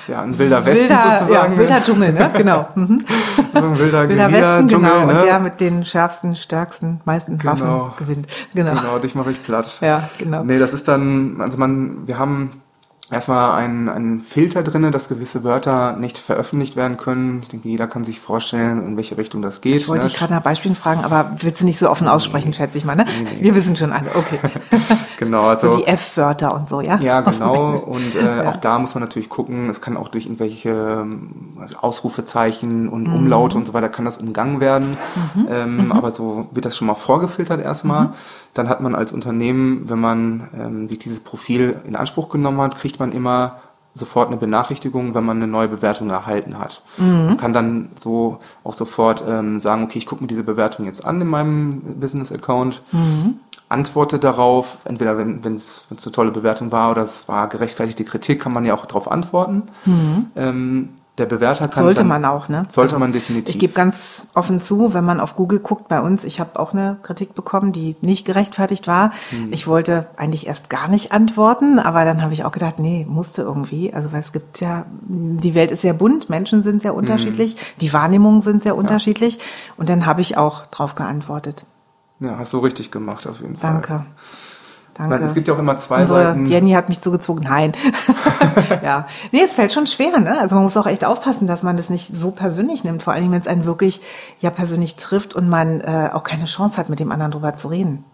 ja, 0.06 0.22
ein 0.22 0.38
wilder 0.38 0.64
Westen 0.64 0.84
wilder, 0.84 1.18
sozusagen. 1.18 1.52
Ja, 1.52 1.58
wilder 1.58 1.82
Dschungel, 1.82 2.12
ne? 2.12 2.30
Genau. 2.36 2.68
Mhm. 2.78 3.04
so 3.52 3.58
ein 3.58 3.78
wilder, 3.78 4.08
Wilder 4.08 4.32
Westen, 4.32 4.68
Dschungel, 4.68 4.90
genau. 4.90 5.06
ne? 5.06 5.14
Und 5.14 5.22
der 5.22 5.40
mit 5.40 5.60
den 5.60 5.84
schärfsten, 5.84 6.36
stärksten, 6.36 7.00
meisten 7.04 7.38
Genau. 7.38 7.52
Waffen 7.52 7.92
gewinnt. 7.98 8.26
Genau. 8.54 8.74
Genau, 8.74 8.98
dich 8.98 9.14
mache 9.14 9.30
ich 9.30 9.42
platt. 9.42 9.80
Ja, 9.80 10.08
genau. 10.18 10.44
Nee, 10.44 10.58
das 10.58 10.72
ist 10.72 10.86
dann, 10.86 11.40
also 11.40 11.58
man, 11.58 12.06
wir 12.06 12.18
haben 12.18 12.62
erstmal 13.10 13.52
einen, 13.52 13.88
einen 13.88 14.20
Filter 14.20 14.62
drinne, 14.62 14.90
dass 14.90 15.08
gewisse 15.08 15.44
Wörter 15.44 15.96
nicht 15.96 16.18
veröffentlicht 16.18 16.76
werden 16.76 16.96
können. 16.96 17.40
Ich 17.42 17.48
denke, 17.48 17.68
jeder 17.68 17.86
kann 17.86 18.04
sich 18.04 18.20
vorstellen, 18.20 18.86
in 18.86 18.96
welche 18.96 19.16
Richtung 19.16 19.40
das 19.42 19.60
geht. 19.60 19.76
Ich 19.76 19.88
wollte 19.88 20.04
ne? 20.06 20.10
dich 20.10 20.18
gerade 20.18 20.34
nach 20.34 20.42
Beispielen 20.42 20.74
fragen, 20.74 21.04
aber 21.04 21.32
willst 21.40 21.60
du 21.60 21.64
nicht 21.64 21.78
so 21.78 21.88
offen 21.90 22.06
aussprechen, 22.08 22.52
schätze 22.52 22.76
ich 22.78 22.84
mal, 22.84 22.96
ne? 22.96 23.06
Wir 23.40 23.54
wissen 23.54 23.76
schon 23.76 23.92
alle, 23.92 24.10
okay. 24.14 24.38
Genau, 25.18 25.48
also 25.48 25.72
So 25.72 25.78
die 25.78 25.86
F-Wörter 25.86 26.54
und 26.54 26.68
so, 26.68 26.80
ja? 26.80 26.96
Ja, 27.00 27.22
genau. 27.22 27.76
Und 27.78 28.14
äh, 28.14 28.44
Ja. 28.44 28.50
auch 28.50 28.56
da 28.56 28.78
muss 28.78 28.94
man 28.94 29.02
natürlich 29.02 29.28
gucken, 29.28 29.68
es 29.68 29.80
kann 29.80 29.96
auch 29.96 30.08
durch 30.08 30.26
irgendwelche 30.26 30.68
ähm, 30.70 31.56
Ausrufezeichen 31.80 32.84
Mhm. 32.84 32.88
und 32.92 33.06
Umlaute 33.08 33.56
und 33.56 33.66
so 33.66 33.72
weiter 33.72 33.88
kann 33.88 34.04
das 34.04 34.18
umgangen 34.18 34.60
werden. 34.60 34.96
Ähm, 35.48 35.90
Aber 35.92 36.12
so 36.12 36.48
wird 36.52 36.64
das 36.66 36.76
schon 36.76 36.86
mal 36.86 36.94
vorgefiltert 36.94 37.60
erstmal. 37.60 38.10
Mhm. 38.58 38.62
Dann 38.64 38.68
hat 38.68 38.80
man 38.80 38.94
als 38.94 39.12
Unternehmen, 39.12 39.88
wenn 39.88 40.00
man 40.00 40.48
ähm, 40.58 40.88
sich 40.88 40.98
dieses 40.98 41.20
Profil 41.20 41.76
in 41.86 41.96
Anspruch 41.96 42.28
genommen 42.28 42.60
hat, 42.60 42.76
kriegt 42.76 42.98
man 42.98 43.12
immer 43.12 43.58
sofort 43.94 44.28
eine 44.28 44.36
Benachrichtigung, 44.36 45.14
wenn 45.14 45.24
man 45.24 45.38
eine 45.38 45.48
neue 45.48 45.68
Bewertung 45.68 46.10
erhalten 46.10 46.58
hat. 46.58 46.82
Mhm. 46.98 47.26
Man 47.26 47.36
kann 47.36 47.52
dann 47.52 47.88
so 47.96 48.38
auch 48.62 48.74
sofort 48.74 49.24
ähm, 49.26 49.58
sagen, 49.58 49.82
okay, 49.84 49.98
ich 49.98 50.06
gucke 50.06 50.22
mir 50.22 50.28
diese 50.28 50.44
Bewertung 50.44 50.84
jetzt 50.84 51.04
an 51.04 51.20
in 51.20 51.26
meinem 51.26 51.80
Business-Account, 52.00 52.82
Mhm. 52.92 53.40
antworte 53.68 54.18
darauf, 54.18 54.78
entweder 54.84 55.18
wenn 55.18 55.54
es 55.54 55.86
eine 55.90 56.12
tolle 56.12 56.30
Bewertung 56.30 56.70
war 56.72 56.90
oder 56.92 57.02
es 57.02 57.28
war 57.28 57.48
gerechtfertigte 57.48 58.04
Kritik, 58.04 58.40
kann 58.40 58.52
man 58.52 58.64
ja 58.64 58.74
auch 58.74 58.86
darauf 58.86 59.10
antworten. 59.10 59.64
Ähm, 60.36 60.90
der 61.18 61.26
Bewerter 61.26 61.68
kann. 61.68 61.82
Sollte 61.82 62.00
dann, 62.00 62.08
man 62.08 62.24
auch, 62.24 62.48
ne? 62.48 62.66
Sollte 62.68 62.98
man 62.98 63.12
definitiv. 63.12 63.54
Ich 63.54 63.58
gebe 63.60 63.72
ganz 63.72 64.26
offen 64.34 64.60
zu, 64.60 64.94
wenn 64.94 65.04
man 65.04 65.20
auf 65.20 65.36
Google 65.36 65.58
guckt 65.58 65.88
bei 65.88 66.00
uns, 66.00 66.24
ich 66.24 66.40
habe 66.40 66.58
auch 66.58 66.72
eine 66.72 66.96
Kritik 67.02 67.34
bekommen, 67.34 67.72
die 67.72 67.96
nicht 68.00 68.24
gerechtfertigt 68.24 68.86
war. 68.86 69.12
Hm. 69.30 69.52
Ich 69.52 69.66
wollte 69.66 70.06
eigentlich 70.16 70.46
erst 70.46 70.70
gar 70.70 70.88
nicht 70.88 71.12
antworten, 71.12 71.78
aber 71.78 72.04
dann 72.04 72.22
habe 72.22 72.32
ich 72.32 72.44
auch 72.44 72.52
gedacht, 72.52 72.78
nee, 72.78 73.06
musste 73.08 73.42
irgendwie. 73.42 73.92
Also 73.92 74.12
weil 74.12 74.20
es 74.20 74.32
gibt 74.32 74.60
ja, 74.60 74.86
die 75.08 75.54
Welt 75.54 75.70
ist 75.70 75.82
sehr 75.82 75.94
bunt, 75.94 76.30
Menschen 76.30 76.62
sind 76.62 76.74
Hm. 76.74 76.80
sehr 76.80 76.94
unterschiedlich, 76.94 77.56
die 77.80 77.92
Wahrnehmungen 77.92 78.42
sind 78.42 78.62
sehr 78.62 78.76
unterschiedlich. 78.76 79.38
Und 79.76 79.88
dann 79.88 80.06
habe 80.06 80.20
ich 80.20 80.36
auch 80.36 80.66
drauf 80.66 80.94
geantwortet. 80.94 81.66
ja, 82.20 82.36
hast 82.38 82.52
du 82.52 82.58
richtig 82.58 82.90
gemacht 82.90 83.26
auf 83.26 83.40
jeden 83.40 83.56
Fall. 83.56 83.72
Danke. 83.72 84.06
Danke. 84.98 85.14
meine, 85.14 85.24
es 85.24 85.34
gibt 85.34 85.48
ja 85.48 85.54
auch 85.54 85.58
immer 85.58 85.76
zwei 85.76 86.02
Unsere 86.02 86.24
Seiten. 86.24 86.46
Jenny 86.46 86.72
hat 86.72 86.88
mich 86.88 87.00
zugezogen. 87.00 87.44
Nein. 87.44 87.72
ja. 88.82 89.06
Nee, 89.32 89.42
es 89.44 89.54
fällt 89.54 89.72
schon 89.72 89.86
schwer, 89.86 90.18
ne? 90.18 90.38
Also 90.38 90.54
man 90.56 90.64
muss 90.64 90.76
auch 90.76 90.86
echt 90.86 91.04
aufpassen, 91.04 91.46
dass 91.46 91.62
man 91.62 91.76
das 91.76 91.88
nicht 91.88 92.14
so 92.14 92.32
persönlich 92.32 92.84
nimmt. 92.84 93.02
Vor 93.02 93.12
allem, 93.12 93.30
wenn 93.30 93.40
es 93.40 93.46
einen 93.46 93.64
wirklich 93.64 94.00
ja 94.40 94.50
persönlich 94.50 94.96
trifft 94.96 95.34
und 95.34 95.48
man 95.48 95.80
äh, 95.80 96.10
auch 96.12 96.24
keine 96.24 96.44
Chance 96.46 96.76
hat, 96.76 96.88
mit 96.88 97.00
dem 97.00 97.12
anderen 97.12 97.30
drüber 97.32 97.54
zu 97.54 97.68
reden. 97.68 98.04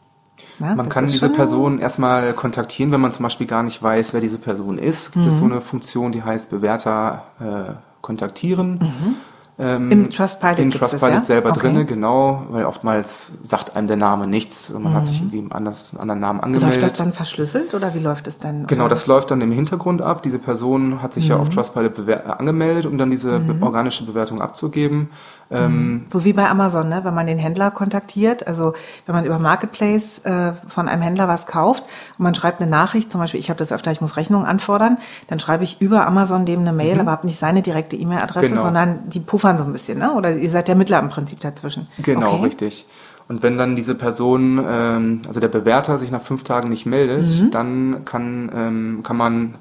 Ne? 0.58 0.74
Man 0.76 0.88
kann 0.88 1.06
diese 1.06 1.30
Person 1.30 1.78
erstmal 1.78 2.32
kontaktieren, 2.34 2.92
wenn 2.92 3.00
man 3.00 3.12
zum 3.12 3.22
Beispiel 3.22 3.46
gar 3.46 3.62
nicht 3.62 3.82
weiß, 3.82 4.12
wer 4.12 4.20
diese 4.20 4.38
Person 4.38 4.78
ist. 4.78 5.12
Gibt 5.12 5.24
Mhm. 5.24 5.28
es 5.30 5.38
so 5.38 5.44
eine 5.44 5.60
Funktion, 5.60 6.12
die 6.12 6.22
heißt 6.22 6.50
Bewerter 6.50 7.22
äh, 7.40 7.72
kontaktieren. 8.02 9.16
Ähm, 9.56 9.86
Mhm. 9.86 9.92
Im 9.92 10.10
Trustpilot 10.10 10.58
In 10.58 10.70
Trustpilot 10.72 11.14
ja? 11.14 11.24
selber 11.24 11.50
Okay. 11.50 11.60
drinne, 11.60 11.84
genau, 11.84 12.42
weil 12.50 12.64
oftmals 12.64 13.30
sagt 13.42 13.76
einem 13.76 13.86
der 13.86 13.96
Name 13.96 14.26
nichts. 14.26 14.72
Man 14.76 14.92
hat 14.94 15.06
sich 15.06 15.20
irgendwie 15.20 15.46
anders, 15.54 15.92
einen 15.92 16.00
anderen 16.00 16.20
Namen 16.20 16.40
angemeldet. 16.40 16.76
Mhm. 16.76 16.80
Läuft 16.82 16.90
das 16.90 16.98
dann 16.98 17.12
verschlüsselt 17.12 17.72
oder 17.72 17.94
wie 17.94 18.00
läuft 18.00 18.26
es 18.26 18.38
dann? 18.38 18.66
Genau, 18.66 18.88
das 18.88 19.06
läuft 19.06 19.30
dann 19.30 19.40
im 19.42 19.52
Hintergrund 19.52 20.02
ab. 20.02 20.24
Diese 20.24 20.40
Person 20.40 21.00
hat 21.02 21.14
sich 21.14 21.28
ja 21.28 21.36
Mhm. 21.36 21.42
auf 21.42 21.48
Trustpilot 21.50 21.96
bewer- 21.96 22.24
äh, 22.26 22.30
angemeldet, 22.36 22.86
um 22.86 22.98
dann 22.98 23.12
diese 23.12 23.38
be- 23.38 23.64
organische 23.64 24.04
Bewertung 24.04 24.40
abzugeben. 24.42 25.10
Ähm, 25.50 26.06
So 26.08 26.24
wie 26.24 26.32
bei 26.32 26.48
Amazon, 26.48 26.88
ne? 26.88 27.00
wenn 27.04 27.14
man 27.14 27.26
den 27.26 27.38
Händler 27.38 27.70
kontaktiert, 27.70 28.46
also 28.46 28.72
wenn 29.06 29.14
man 29.14 29.24
über 29.24 29.38
Marketplace 29.38 30.18
äh, 30.24 30.52
von 30.68 30.88
einem 30.88 31.02
Händler 31.02 31.28
was 31.28 31.46
kauft 31.46 31.84
und 32.18 32.22
man 32.22 32.34
schreibt 32.34 32.60
eine 32.60 32.70
Nachricht, 32.70 33.10
zum 33.12 33.20
Beispiel, 33.20 33.40
ich 33.40 33.50
habe 33.50 33.58
das 33.58 33.72
öfter, 33.72 33.90
ich 33.92 34.00
muss 34.00 34.16
Rechnungen 34.16 34.46
anfordern, 34.46 34.98
dann 35.28 35.38
schreibe 35.40 35.64
ich 35.64 35.80
über 35.80 36.06
Amazon 36.06 36.46
dem 36.46 36.60
eine 36.60 36.72
Mail, 36.72 36.98
aber 37.00 37.10
habe 37.10 37.26
nicht 37.26 37.38
seine 37.38 37.62
direkte 37.62 37.96
E-Mail-Adresse, 37.96 38.46
Mhm. 38.46 38.50
Genau. 38.50 38.62
sondern 38.62 39.08
die 39.08 39.20
puffern 39.20 39.58
so 39.58 39.64
ein 39.64 39.72
bisschen, 39.72 39.98
ne? 39.98 40.14
oder 40.14 40.34
ihr 40.36 40.50
seid 40.50 40.68
der 40.68 40.74
Mittler 40.76 40.98
im 41.00 41.08
Prinzip 41.10 41.40
dazwischen. 41.40 41.88
Genau, 41.98 42.32
okay. 42.34 42.44
richtig. 42.44 42.86
Und 43.28 43.42
wenn 43.42 43.56
dann 43.56 43.74
diese 43.74 43.94
Person, 43.94 44.62
ähm, 44.66 45.22
also 45.26 45.40
der 45.40 45.48
Bewerter 45.48 45.96
sich 45.98 46.10
nach 46.10 46.20
fünf 46.22 46.44
Tagen 46.44 46.68
nicht 46.68 46.84
meldet, 46.86 47.26
Mhm. 47.26 47.50
dann 47.50 48.04
kann, 48.04 48.50
ähm, 48.54 49.00
kann 49.02 49.16
man 49.16 49.54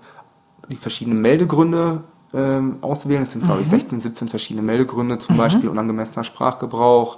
die 0.70 0.76
verschiedenen 0.76 1.22
Meldegründe 1.22 2.02
ähm, 2.34 2.78
auswählen. 2.82 3.22
Es 3.24 3.32
sind, 3.34 3.44
glaube 3.44 3.58
Mhm. 3.58 3.62
ich, 3.64 3.70
16, 3.70 4.00
17 4.00 4.28
verschiedene 4.28 4.66
Meldegründe, 4.66 5.18
zum 5.20 5.38
Beispiel 5.38 5.70
unangemessener 5.70 6.24
Sprachgebrauch, 6.24 7.18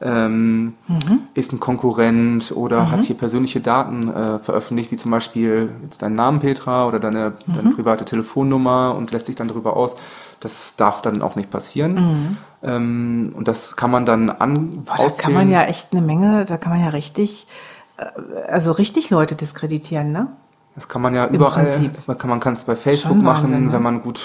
ähm, 0.00 0.74
Mhm. 0.88 1.20
ist 1.34 1.52
ein 1.52 1.60
Konkurrent 1.60 2.52
oder 2.56 2.90
hat 2.90 3.04
hier 3.04 3.16
persönliche 3.16 3.60
Daten 3.60 4.08
äh, 4.08 4.38
veröffentlicht, 4.40 4.90
wie 4.90 4.96
zum 4.96 5.10
Beispiel 5.10 5.70
jetzt 5.82 6.02
deinen 6.02 6.16
Namen 6.16 6.40
Petra 6.40 6.86
oder 6.88 6.98
deine, 6.98 7.34
deine 7.46 7.68
Mhm. 7.70 7.76
private 7.76 8.04
Telefonnummer 8.04 8.94
und 8.96 9.12
lässt 9.12 9.26
sich 9.26 9.36
dann 9.36 9.48
darüber 9.48 9.76
aus. 9.76 9.94
Das 10.40 10.76
darf 10.76 11.00
dann 11.00 11.22
auch 11.22 11.36
nicht 11.36 11.50
passieren. 11.50 12.36
Ähm, 12.62 13.32
und 13.36 13.46
das 13.48 13.76
kann 13.76 13.90
man 13.90 14.04
dann 14.04 14.30
an 14.30 14.52
Mhm. 14.54 14.84
Boah, 14.84 14.96
da 14.98 15.08
kann 15.22 15.32
man 15.32 15.50
ja 15.50 15.62
echt 15.62 15.92
eine 15.92 16.00
Menge, 16.02 16.44
da 16.44 16.56
kann 16.56 16.72
man 16.72 16.80
ja 16.82 16.88
richtig, 16.88 17.46
äh, 17.96 18.04
also 18.50 18.72
richtig 18.72 19.10
Leute 19.10 19.36
diskreditieren, 19.36 20.10
ne? 20.12 20.28
Das 20.74 20.88
kann 20.88 21.02
man 21.02 21.14
ja 21.14 21.28
überall, 21.28 21.66
Prinzip. 21.66 21.98
man 22.26 22.40
kann 22.40 22.54
es 22.54 22.64
bei 22.64 22.74
Facebook 22.74 23.16
Schon 23.18 23.24
machen, 23.24 23.44
Wahnsinn, 23.44 23.66
ne? 23.66 23.72
wenn 23.72 23.82
man 23.82 24.02
gut 24.02 24.18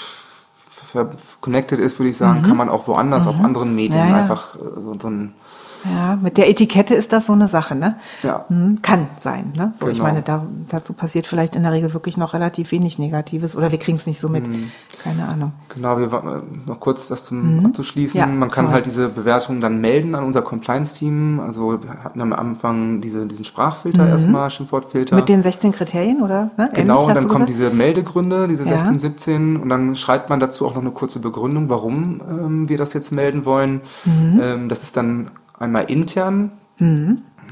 connected 1.40 1.78
ist, 1.78 1.98
würde 1.98 2.10
ich 2.10 2.16
sagen, 2.16 2.42
kann 2.42 2.56
man 2.56 2.68
auch 2.68 2.86
woanders 2.88 3.26
auf 3.26 3.40
anderen 3.40 3.74
Medien 3.74 4.02
Mhm. 4.04 4.08
Ja, 4.10 4.16
ja. 4.16 4.22
einfach 4.22 4.54
äh, 4.54 4.58
so, 4.82 4.94
so 5.00 5.08
ein 5.08 5.34
Ja, 5.84 6.16
mit 6.16 6.36
der 6.36 6.48
Etikette 6.48 6.94
ist 6.94 7.12
das 7.12 7.26
so 7.26 7.32
eine 7.32 7.48
Sache, 7.48 7.74
ne? 7.74 7.96
ja. 8.22 8.44
Hm, 8.48 8.80
Kann 8.82 9.08
sein, 9.16 9.52
ne? 9.56 9.72
So, 9.80 9.88
ich 9.88 9.94
Genau. 9.94 10.04
meine, 10.08 10.22
da, 10.22 10.46
dazu 10.68 10.92
passiert 10.92 11.26
vielleicht 11.26 11.56
in 11.56 11.62
der 11.62 11.72
Regel 11.72 11.92
wirklich 11.94 12.16
noch 12.16 12.34
relativ 12.34 12.70
wenig 12.72 12.98
Negatives 12.98 13.56
oder 13.56 13.70
wir 13.70 13.78
kriegen 13.78 13.96
es 13.96 14.06
nicht 14.06 14.20
so 14.20 14.28
mit. 14.28 14.46
Mhm. 14.48 14.70
Keine 15.02 15.26
Ahnung. 15.28 15.52
Genau, 15.74 15.98
wir 15.98 16.12
äh, 16.12 16.68
noch 16.68 16.80
kurz 16.80 17.08
das 17.08 17.26
zum 17.26 17.66
abzuschließen. 17.66 18.18
Ja, 18.18 18.26
man 18.26 18.48
kann 18.48 18.64
sorry. 18.66 18.74
halt 18.74 18.86
diese 18.86 19.08
Bewertung 19.08 19.60
dann 19.60 19.80
melden 19.80 20.14
an 20.14 20.24
unser 20.24 20.42
Compliance-Team. 20.42 21.40
Also 21.40 21.82
wir 21.82 22.04
hatten 22.04 22.20
am 22.20 22.32
Anfang 22.32 23.00
diese, 23.00 23.26
diesen 23.26 23.44
Sprachfilter 23.44 24.08
erstmal, 24.08 24.50
Schimpfwortfilter. 24.50 25.14
Mhm. 25.14 25.20
Mit 25.20 25.28
den 25.28 25.42
16 25.42 25.72
Kriterien, 25.72 26.22
oder? 26.22 26.50
Ne? 26.56 26.70
Genau, 26.74 27.02
Ähnlich, 27.02 27.08
und 27.08 27.14
dann 27.16 27.28
kommen 27.28 27.46
diese 27.46 27.70
Meldegründe, 27.70 28.48
diese 28.48 28.64
Ja. 28.64 28.78
16, 28.78 28.98
17, 28.98 29.56
und 29.56 29.68
dann 29.68 29.96
schreibt 29.96 30.30
man 30.30 30.40
dazu 30.40 30.66
auch 30.66 30.74
noch 30.74 30.82
eine 30.82 30.90
kurze 30.90 31.20
Begründung, 31.20 31.68
warum 31.70 32.20
ähm, 32.28 32.68
wir 32.68 32.78
das 32.78 32.92
jetzt 32.92 33.12
melden 33.12 33.44
wollen. 33.44 33.80
Mhm. 34.04 34.40
Ähm, 34.42 34.68
das 34.68 34.82
ist 34.82 34.96
dann 34.96 35.30
einmal 35.60 35.84
intern 35.90 36.50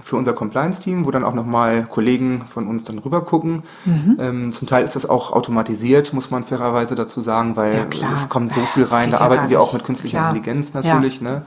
für 0.03 0.17
unser 0.17 0.33
Compliance-Team, 0.33 1.05
wo 1.05 1.11
dann 1.11 1.23
auch 1.23 1.35
nochmal 1.35 1.85
Kollegen 1.85 2.43
von 2.49 2.67
uns 2.67 2.85
dann 2.85 2.99
rüber 2.99 3.21
gucken. 3.21 3.63
Mhm. 3.85 4.17
Ähm, 4.19 4.53
zum 4.53 4.67
Teil 4.67 4.85
ist 4.85 4.97
das 4.97 5.07
auch 5.09 5.33
automatisiert, 5.33 6.15
muss 6.15 6.31
man 6.31 6.45
fairerweise 6.45 6.95
dazu 6.95 7.21
sagen, 7.21 7.57
weil 7.57 7.87
Ja, 8.01 8.13
es 8.15 8.29
kommt 8.31 8.53
so 8.53 8.61
viel 8.63 8.85
rein. 8.85 9.11
Geht 9.11 9.15
Da 9.15 9.19
ja 9.19 9.25
arbeiten 9.27 9.51
wir 9.51 9.61
auch 9.61 9.75
mit 9.75 9.85
künstlicher 9.85 10.19
Klar. 10.19 10.31
Intelligenz 10.35 10.73
Ja. 10.73 10.81
natürlich, 10.83 11.21
ne? 11.21 11.43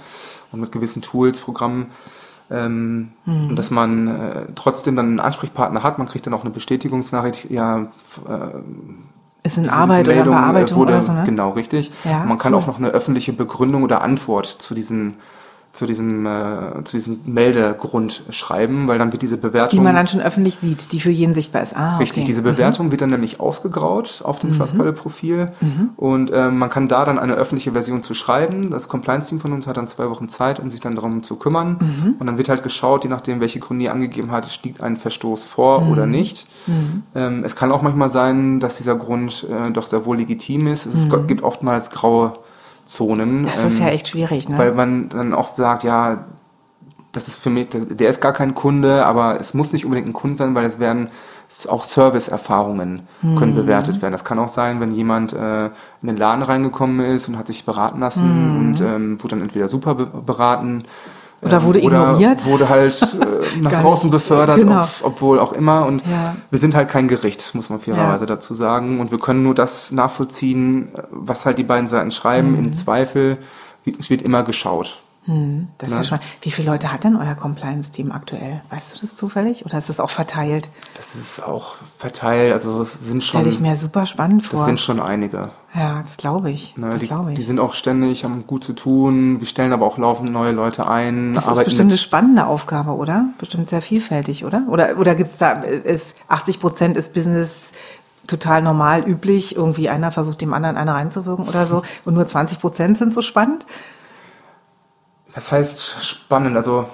Und 0.51 0.59
mit 0.61 0.71
gewissen 0.71 1.01
Tools, 1.01 1.39
Programmen. 1.39 1.87
Ähm, 2.51 3.13
Mhm. 3.25 3.49
und 3.49 3.55
dass 3.55 3.71
man 3.71 4.07
äh, 4.07 4.45
trotzdem 4.53 4.95
dann 4.95 5.05
einen 5.07 5.19
Ansprechpartner 5.21 5.81
hat, 5.81 5.97
man 5.97 6.07
kriegt 6.07 6.27
dann 6.27 6.33
auch 6.35 6.41
eine 6.41 6.49
Bestätigungsnachricht, 6.51 7.49
ja, 7.49 7.79
äh, 7.79 7.87
Ist 9.43 9.57
in 9.57 9.69
Arbeit 9.69 10.05
oder 10.07 10.15
Meldung, 10.17 10.33
äh, 10.35 10.37
Bearbeitung 10.37 10.77
wurde, 10.77 10.91
oder 10.93 11.01
so, 11.01 11.13
ne? 11.13 11.23
Genau, 11.25 11.49
richtig. 11.51 11.91
Ja, 12.03 12.25
man 12.25 12.37
kann 12.37 12.53
cool. 12.53 12.59
auch 12.59 12.67
noch 12.67 12.77
eine 12.77 12.89
öffentliche 12.89 13.33
Begründung 13.33 13.81
oder 13.83 14.01
Antwort 14.01 14.45
zu 14.45 14.75
diesem 14.75 15.15
zu 15.73 15.85
diesem, 15.85 16.25
äh, 16.25 16.83
zu 16.83 16.97
diesem 16.97 17.21
Meldegrund 17.25 18.23
schreiben, 18.29 18.87
weil 18.87 18.99
dann 18.99 19.11
wird 19.13 19.21
diese 19.21 19.37
Bewertung 19.37 19.79
Die 19.79 19.83
man 19.83 19.95
dann 19.95 20.07
schon 20.07 20.19
öffentlich 20.21 20.57
sieht, 20.57 20.91
die 20.91 20.99
für 20.99 21.11
jeden 21.11 21.33
sichtbar 21.33 21.63
ist. 21.63 21.75
Ah, 21.75 21.97
Richtig, 21.97 22.23
okay. 22.23 22.27
diese 22.27 22.41
Bewertung 22.41 22.91
wird 22.91 22.99
dann 23.01 23.09
nämlich 23.09 23.39
ausgegraut 23.39 24.21
auf 24.25 24.39
dem 24.39 24.51
Mhm. 24.51 24.57
Trustpilot-Profil 24.57 25.47
und 25.95 26.29
ähm, 26.33 26.57
man 26.57 26.69
kann 26.69 26.87
da 26.89 27.05
dann 27.05 27.17
eine 27.17 27.35
öffentliche 27.35 27.71
Version 27.71 28.03
zu 28.03 28.13
schreiben. 28.13 28.69
Das 28.69 28.89
Compliance-Team 28.89 29.39
von 29.39 29.53
uns 29.53 29.65
hat 29.65 29.77
dann 29.77 29.87
zwei 29.87 30.09
Wochen 30.09 30.27
Zeit, 30.27 30.59
um 30.59 30.69
sich 30.71 30.81
dann 30.81 30.95
darum 30.95 31.23
zu 31.23 31.37
kümmern 31.37 31.77
Mhm. 31.79 32.15
und 32.19 32.27
dann 32.27 32.37
wird 32.37 32.49
halt 32.49 32.63
geschaut, 32.63 33.03
je 33.05 33.09
nachdem, 33.09 33.39
welche 33.39 33.59
Gründe 33.59 33.85
ihr 33.85 33.93
angegeben 33.93 34.31
hat, 34.31 34.63
liegt 34.63 34.81
ein 34.81 34.97
Verstoß 34.97 35.45
vor 35.45 35.81
Mhm. 35.81 35.91
oder 35.91 36.05
nicht. 36.05 36.47
Ähm, 37.15 37.43
es 37.45 37.55
kann 37.55 37.71
auch 37.71 37.81
manchmal 37.81 38.09
sein, 38.09 38.59
dass 38.59 38.77
dieser 38.77 38.95
Grund 38.95 39.47
äh, 39.49 39.71
doch 39.71 39.83
sehr 39.87 40.05
wohl 40.05 40.17
legitim 40.17 40.67
ist. 40.67 40.85
Es 40.85 41.07
gibt 41.27 41.43
oftmals 41.43 41.89
graue 41.89 42.33
Zonen. 42.85 43.41
Mhm. 43.41 43.45
Das 43.45 43.63
ist 43.63 43.79
ähm, 43.79 43.85
ja 43.85 43.91
echt 43.91 44.07
schwierig, 44.09 44.49
ne? 44.49 44.57
Weil 44.57 44.73
man 44.73 45.09
dann 45.09 45.33
auch 45.33 45.57
sagt, 45.57 45.83
ja, 45.83 46.25
das 47.11 47.27
ist 47.27 47.37
für 47.37 47.49
mich, 47.49 47.67
der 47.69 48.09
ist 48.09 48.21
gar 48.21 48.31
kein 48.31 48.55
Kunde, 48.55 49.05
aber 49.05 49.39
es 49.39 49.53
muss 49.53 49.73
nicht 49.73 49.83
unbedingt 49.85 50.07
ein 50.07 50.13
Kunde 50.13 50.37
sein, 50.37 50.55
weil 50.55 50.65
es 50.65 50.79
werden 50.79 51.09
auch 51.67 51.83
Service-Erfahrungen 51.83 53.01
Mhm. 53.21 53.35
können 53.35 53.53
bewertet 53.55 54.01
werden. 54.01 54.13
Das 54.13 54.23
kann 54.23 54.39
auch 54.39 54.47
sein, 54.47 54.79
wenn 54.79 54.93
jemand 54.93 55.33
äh, 55.33 55.65
in 55.65 55.71
den 56.07 56.15
Laden 56.15 56.41
reingekommen 56.43 57.01
ist 57.05 57.27
und 57.27 57.37
hat 57.37 57.47
sich 57.47 57.65
beraten 57.65 57.99
lassen 57.99 58.55
und 58.57 58.79
ähm, 58.79 59.21
wurde 59.21 59.35
dann 59.35 59.41
entweder 59.41 59.67
super 59.67 59.95
be 59.95 60.05
beraten 60.05 60.75
Mhm. 60.77 60.83
Oder 61.41 61.63
wurde 61.63 61.81
oder 61.81 62.03
ignoriert. 62.11 62.45
wurde 62.45 62.69
halt 62.69 63.01
äh, 63.55 63.59
nach 63.59 63.81
draußen 63.81 64.09
nicht. 64.09 64.13
befördert, 64.13 64.57
Genau. 64.57 64.83
ob, 64.83 64.89
obwohl 65.03 65.39
auch 65.39 65.53
immer. 65.53 65.85
Und 65.85 66.03
Ja. 66.05 66.35
wir 66.49 66.59
sind 66.59 66.75
halt 66.75 66.89
kein 66.89 67.07
Gericht, 67.07 67.55
muss 67.55 67.69
man 67.69 67.79
fairerweise 67.79 68.23
Ja. 68.25 68.27
dazu 68.27 68.53
sagen. 68.53 68.99
Und 68.99 69.11
wir 69.11 69.19
können 69.19 69.41
nur 69.43 69.55
das 69.55 69.91
nachvollziehen, 69.91 70.89
was 71.09 71.45
halt 71.45 71.57
die 71.57 71.63
beiden 71.63 71.87
Seiten 71.87 72.11
schreiben. 72.11 72.51
Mhm. 72.51 72.57
Im 72.65 72.73
Zweifel 72.73 73.37
wird 73.83 74.21
immer 74.21 74.43
geschaut. 74.43 75.01
Das 75.27 75.89
ist 75.89 75.95
ja 75.95 76.03
schon. 76.03 76.19
Wie 76.41 76.49
viele 76.49 76.71
Leute 76.71 76.91
hat 76.91 77.03
denn 77.03 77.15
euer 77.15 77.35
Compliance-Team 77.35 78.11
aktuell? 78.11 78.61
Weißt 78.71 78.95
du 78.95 78.99
das 79.01 79.15
zufällig? 79.15 79.65
Oder 79.65 79.77
ist 79.77 79.87
das 79.87 79.99
auch 79.99 80.09
verteilt? 80.09 80.69
Das 80.95 81.15
ist 81.15 81.43
auch 81.43 81.75
verteilt, 81.97 82.53
also 82.53 82.81
es 82.81 82.93
sind 82.93 83.23
schon, 83.23 83.41
Stelle 83.41 83.53
ich 83.53 83.59
mir 83.59 83.75
super 83.75 84.07
spannend 84.07 84.43
vor. 84.43 84.57
das 84.57 84.65
sind 84.65 84.79
schon 84.79 84.99
einige. 84.99 85.51
ja, 85.75 86.01
das 86.01 86.17
glaube 86.17 86.49
ich. 86.49 86.75
Ne? 86.75 86.89
das 86.89 87.01
Die, 87.01 87.07
glaube 87.07 87.31
ich. 87.31 87.37
die 87.37 87.43
sind 87.43 87.59
auch 87.59 87.75
ständig, 87.75 88.23
haben 88.23 88.47
gut 88.47 88.63
zu 88.63 88.73
tun. 88.73 89.39
Wir 89.39 89.45
stellen 89.45 89.73
aber 89.73 89.85
auch 89.85 89.99
laufend 89.99 90.31
neue 90.31 90.53
Leute 90.53 90.87
ein. 90.87 91.33
das 91.33 91.47
ist 91.47 91.63
bestimmt 91.65 91.91
eine 91.91 91.99
spannende 91.99 92.47
Aufgabe, 92.47 92.91
oder? 92.95 93.25
Bestimmt 93.37 93.69
sehr 93.69 93.83
vielfältig, 93.83 94.43
oder? 94.43 94.63
Oder, 94.69 94.97
oder 94.97 95.13
gibt 95.13 95.29
es 95.29 95.37
da, 95.37 95.51
ist 95.51 96.15
80 96.29 96.59
Prozent 96.59 96.97
ist 96.97 97.13
Business 97.13 97.73
total 98.25 98.63
normal, 98.63 99.07
üblich, 99.07 99.55
irgendwie 99.55 99.87
einer 99.87 100.09
versucht 100.09 100.41
dem 100.41 100.53
anderen 100.55 100.77
eine 100.77 100.95
reinzuwirken 100.95 101.47
oder 101.47 101.67
so 101.67 101.83
und 102.05 102.15
nur 102.15 102.25
20 102.25 102.59
Prozent 102.59 102.97
sind 102.97 103.13
so 103.13 103.21
spannend? 103.21 103.67
Was 105.33 105.51
heißt 105.51 106.03
spannend? 106.03 106.55
Also 106.57 106.87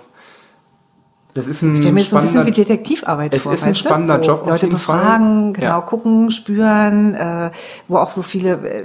das 1.34 1.46
ist 1.46 1.62
ein 1.62 1.74
Ich 1.74 1.79
stelle 1.82 1.94
mir 1.94 2.03
so 2.03 2.15
ein 2.17 2.24
bisschen 2.24 2.46
wie 2.48 2.51
Detektivarbeit 2.51 3.34
Es 3.34 3.44
vor. 3.44 3.53
ist 3.53 3.63
ein 3.63 3.75
spannender 3.75 4.22
so, 4.24 4.29
Job 4.29 4.41
auf 4.41 4.48
Leute 4.48 4.65
jeden 4.65 4.79
Fall. 4.79 4.98
befragen, 4.98 5.53
genau, 5.53 5.67
Ja. 5.67 5.82
gucken, 5.82 6.32
spüren, 6.32 7.13
äh, 7.13 7.51
wo 7.88 7.98
auch 7.98 8.10
so 8.10 8.24
viele, 8.24 8.53
äh, 8.53 8.84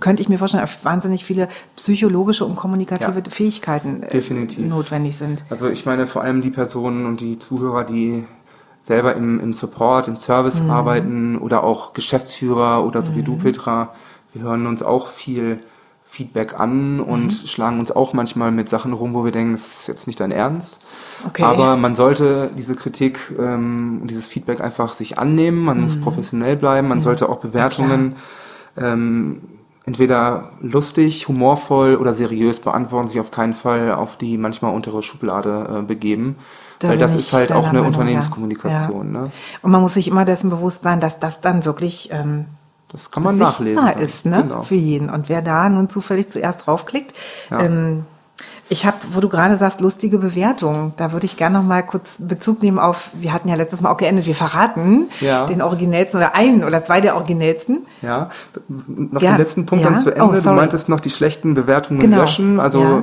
könnte 0.00 0.20
ich 0.20 0.28
mir 0.28 0.38
vorstellen, 0.38 0.66
wahnsinnig 0.82 1.24
viele 1.24 1.48
psychologische 1.76 2.44
und 2.44 2.56
kommunikative 2.56 3.18
Ja. 3.24 3.30
Fähigkeiten 3.30 4.02
äh, 4.02 4.08
Definitiv. 4.08 4.66
notwendig 4.68 5.16
sind. 5.16 5.44
Also 5.48 5.68
ich 5.68 5.86
meine 5.86 6.08
vor 6.08 6.22
allem 6.22 6.40
die 6.40 6.50
Personen 6.50 7.06
und 7.06 7.20
die 7.20 7.38
Zuhörer, 7.38 7.84
die 7.84 8.24
selber 8.80 9.14
im, 9.14 9.38
im 9.38 9.52
Support, 9.52 10.08
im 10.08 10.16
Service 10.16 10.60
Mhm. 10.60 10.70
arbeiten 10.70 11.38
oder 11.38 11.62
auch 11.62 11.92
Geschäftsführer 11.92 12.84
oder 12.84 13.04
so 13.04 13.14
wie 13.14 13.22
du, 13.22 13.36
Petra. 13.36 13.94
Wir 14.32 14.42
hören 14.42 14.66
uns 14.66 14.82
auch 14.82 15.06
viel 15.06 15.60
Feedback 16.12 16.60
an 16.60 17.00
und 17.00 17.24
Mhm. 17.42 17.46
schlagen 17.46 17.80
uns 17.80 17.90
auch 17.90 18.12
manchmal 18.12 18.50
mit 18.50 18.68
Sachen 18.68 18.92
rum, 18.92 19.14
wo 19.14 19.24
wir 19.24 19.32
denken, 19.32 19.52
das 19.52 19.80
ist 19.80 19.86
jetzt 19.88 20.06
nicht 20.06 20.20
dein 20.20 20.30
Ernst. 20.30 20.84
Okay. 21.26 21.42
Aber 21.42 21.76
man 21.76 21.94
sollte 21.94 22.50
diese 22.56 22.74
Kritik 22.76 23.18
ähm, 23.38 24.00
und 24.02 24.08
dieses 24.10 24.26
Feedback 24.28 24.60
einfach 24.60 24.92
sich 24.92 25.18
annehmen. 25.18 25.60
Man 25.64 25.78
Mhm. 25.78 25.82
muss 25.84 25.96
professionell 26.00 26.56
bleiben. 26.56 26.86
Man 26.88 27.00
sollte 27.00 27.30
auch 27.30 27.36
Bewertungen 27.38 28.16
ähm, 28.76 29.40
entweder 29.86 30.50
lustig, 30.60 31.28
humorvoll 31.28 31.96
oder 31.96 32.12
seriös 32.14 32.60
beantworten, 32.60 33.08
sich 33.08 33.18
auf 33.20 33.30
keinen 33.30 33.54
Fall 33.54 33.92
auf 33.92 34.16
die 34.16 34.36
manchmal 34.38 34.74
untere 34.74 35.02
Schublade 35.02 35.78
äh, 35.78 35.82
begeben. 35.82 36.36
Da 36.78 36.88
weil 36.88 36.98
das 36.98 37.14
ist 37.14 37.32
halt 37.32 37.52
auch 37.52 37.64
eine 37.68 37.78
Meinung, 37.78 37.84
ja. 37.84 37.88
Unternehmenskommunikation. 37.88 39.12
Ne? 39.12 39.30
Und 39.62 39.70
man 39.70 39.80
muss 39.80 39.94
sich 39.94 40.08
immer 40.08 40.24
dessen 40.24 40.50
bewusst 40.50 40.82
sein, 40.82 41.00
dass 41.00 41.20
das 41.20 41.40
dann 41.40 41.64
wirklich 41.64 42.10
ähm, 42.12 42.46
Das 42.92 43.10
kann 43.10 43.22
man 43.22 43.38
nachlesen. 43.38 43.88
ist, 43.98 44.26
ne? 44.26 44.42
Genau. 44.42 44.62
Für 44.62 44.74
jeden. 44.74 45.08
Und 45.10 45.28
wer 45.28 45.42
da 45.42 45.68
nun 45.68 45.88
zufällig 45.88 46.30
zuerst 46.30 46.66
draufklickt, 46.66 47.14
Ja. 47.50 47.60
ähm, 47.60 48.04
ich 48.68 48.86
habe, 48.86 48.96
wo 49.12 49.20
du 49.20 49.28
gerade 49.28 49.56
sagst, 49.58 49.82
lustige 49.82 50.16
Bewertungen, 50.18 50.94
da 50.96 51.12
würde 51.12 51.26
ich 51.26 51.36
gerne 51.36 51.58
noch 51.58 51.64
mal 51.64 51.82
kurz 51.82 52.16
Bezug 52.18 52.62
nehmen 52.62 52.78
auf, 52.78 53.10
wir 53.12 53.32
hatten 53.32 53.48
ja 53.48 53.54
letztes 53.54 53.82
Mal 53.82 53.90
auch 53.90 53.98
geendet, 53.98 54.24
wir 54.26 54.34
verraten 54.34 55.10
Ja. 55.20 55.44
den 55.44 55.60
originellsten 55.60 56.18
oder 56.18 56.34
einen 56.34 56.64
oder 56.64 56.82
zwei 56.82 57.00
der 57.02 57.14
originellsten. 57.16 57.80
Ja, 58.00 58.30
noch 58.68 59.20
Ja, 59.20 59.32
den 59.32 59.38
letzten 59.38 59.66
Punkt 59.66 59.84
dann 59.84 59.98
zu 59.98 60.10
Ende. 60.14 60.24
Oh, 60.24 60.32
du 60.32 60.52
meintest 60.52 60.88
noch 60.88 61.00
die 61.00 61.10
schlechten 61.10 61.52
Bewertungen 61.54 62.00
Genau. 62.00 62.18
löschen. 62.18 62.60
Also. 62.60 63.02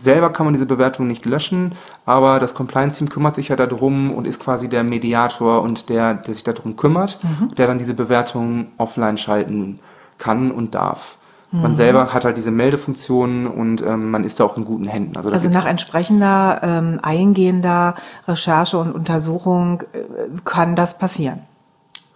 Selber 0.00 0.30
kann 0.30 0.46
man 0.46 0.52
diese 0.54 0.66
Bewertungen 0.66 1.08
nicht 1.08 1.24
löschen, 1.26 1.72
aber 2.06 2.38
das 2.40 2.54
Compliance-Team 2.54 3.08
kümmert 3.08 3.34
sich 3.34 3.48
ja 3.48 3.56
darum 3.56 4.12
und 4.12 4.26
ist 4.26 4.40
quasi 4.40 4.68
der 4.68 4.84
Mediator 4.84 5.62
und 5.62 5.88
der, 5.88 6.14
der 6.14 6.34
sich 6.34 6.44
darum 6.44 6.76
kümmert, 6.76 7.18
Mhm. 7.22 7.54
der 7.54 7.66
dann 7.66 7.78
diese 7.78 7.94
Bewertungen 7.94 8.68
offline 8.78 9.18
schalten 9.18 9.80
kann 10.18 10.50
und 10.50 10.74
darf. 10.74 11.16
Mhm. 11.50 11.62
Man 11.62 11.74
selber 11.74 12.12
hat 12.12 12.24
halt 12.24 12.36
diese 12.36 12.50
Meldefunktion 12.50 13.46
und 13.46 13.80
ähm, 13.82 14.10
man 14.10 14.24
ist 14.24 14.38
da 14.38 14.44
auch 14.44 14.56
in 14.56 14.64
guten 14.64 14.86
Händen. 14.86 15.16
Also, 15.16 15.30
Also 15.30 15.48
nach 15.48 15.66
entsprechender 15.66 16.60
ähm, 16.62 16.98
eingehender 17.02 17.94
Recherche 18.26 18.78
und 18.78 18.92
Untersuchung 18.92 19.82
äh, 19.92 20.00
kann 20.44 20.74
das 20.76 20.98
passieren. 20.98 21.40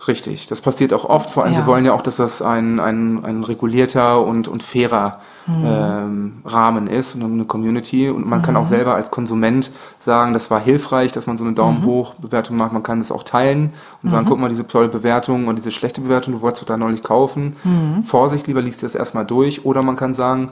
Richtig, 0.09 0.49
das 0.49 0.61
passiert 0.61 0.93
auch 0.93 1.05
oft. 1.05 1.31
Vor 1.31 1.45
allem, 1.45 1.53
Ja. 1.55 1.61
wir 1.61 1.67
wollen 1.67 1.85
ja 1.85 1.93
auch, 1.93 2.03
dass 2.03 2.17
das 2.17 2.43
ein, 2.43 2.81
ein, 2.81 3.25
ein 3.25 3.45
regulierter 3.45 4.25
und, 4.27 4.49
und 4.49 4.63
fairer 4.63 5.21
Mhm. 5.47 5.65
ähm, 5.67 6.33
Rahmen 6.45 6.87
ist 6.87 7.15
und 7.17 7.23
eine 7.25 7.45
Community. 7.45 8.09
Und 8.11 8.27
man 8.27 8.39
Mhm. 8.39 8.43
kann 8.45 8.57
auch 8.57 8.65
selber 8.65 8.95
als 8.95 9.11
Konsument 9.11 9.71
sagen, 9.99 10.33
das 10.33 10.51
war 10.51 10.61
hilfreich, 10.61 11.13
dass 11.13 11.27
man 11.27 11.37
so 11.39 11.45
eine 11.45 11.53
Daumen 11.55 11.81
Mhm. 11.83 11.87
hoch 11.87 12.15
Bewertung 12.15 12.57
macht. 12.57 12.73
Man 12.73 12.83
kann 12.83 12.99
das 13.01 13.11
auch 13.11 13.25
teilen 13.25 13.73
und 14.03 14.11
sagen, 14.11 14.27
guck 14.29 14.39
mal, 14.39 14.49
diese 14.49 14.67
tolle 14.67 14.89
Bewertung 14.89 15.49
und 15.49 15.57
diese 15.57 15.71
schlechte 15.73 16.01
Bewertung, 16.01 16.35
du 16.35 16.41
wolltest 16.43 16.63
doch 16.63 16.67
da 16.69 16.77
neulich 16.77 17.03
kaufen. 17.03 17.57
Mhm. 17.65 18.03
Vorsicht, 18.05 18.47
lieber 18.47 18.63
liest 18.63 18.83
dir 18.83 18.87
das 18.87 18.95
erstmal 18.95 19.27
durch. 19.27 19.65
Oder 19.65 19.83
man 19.83 19.97
kann 19.97 20.13
sagen, 20.13 20.51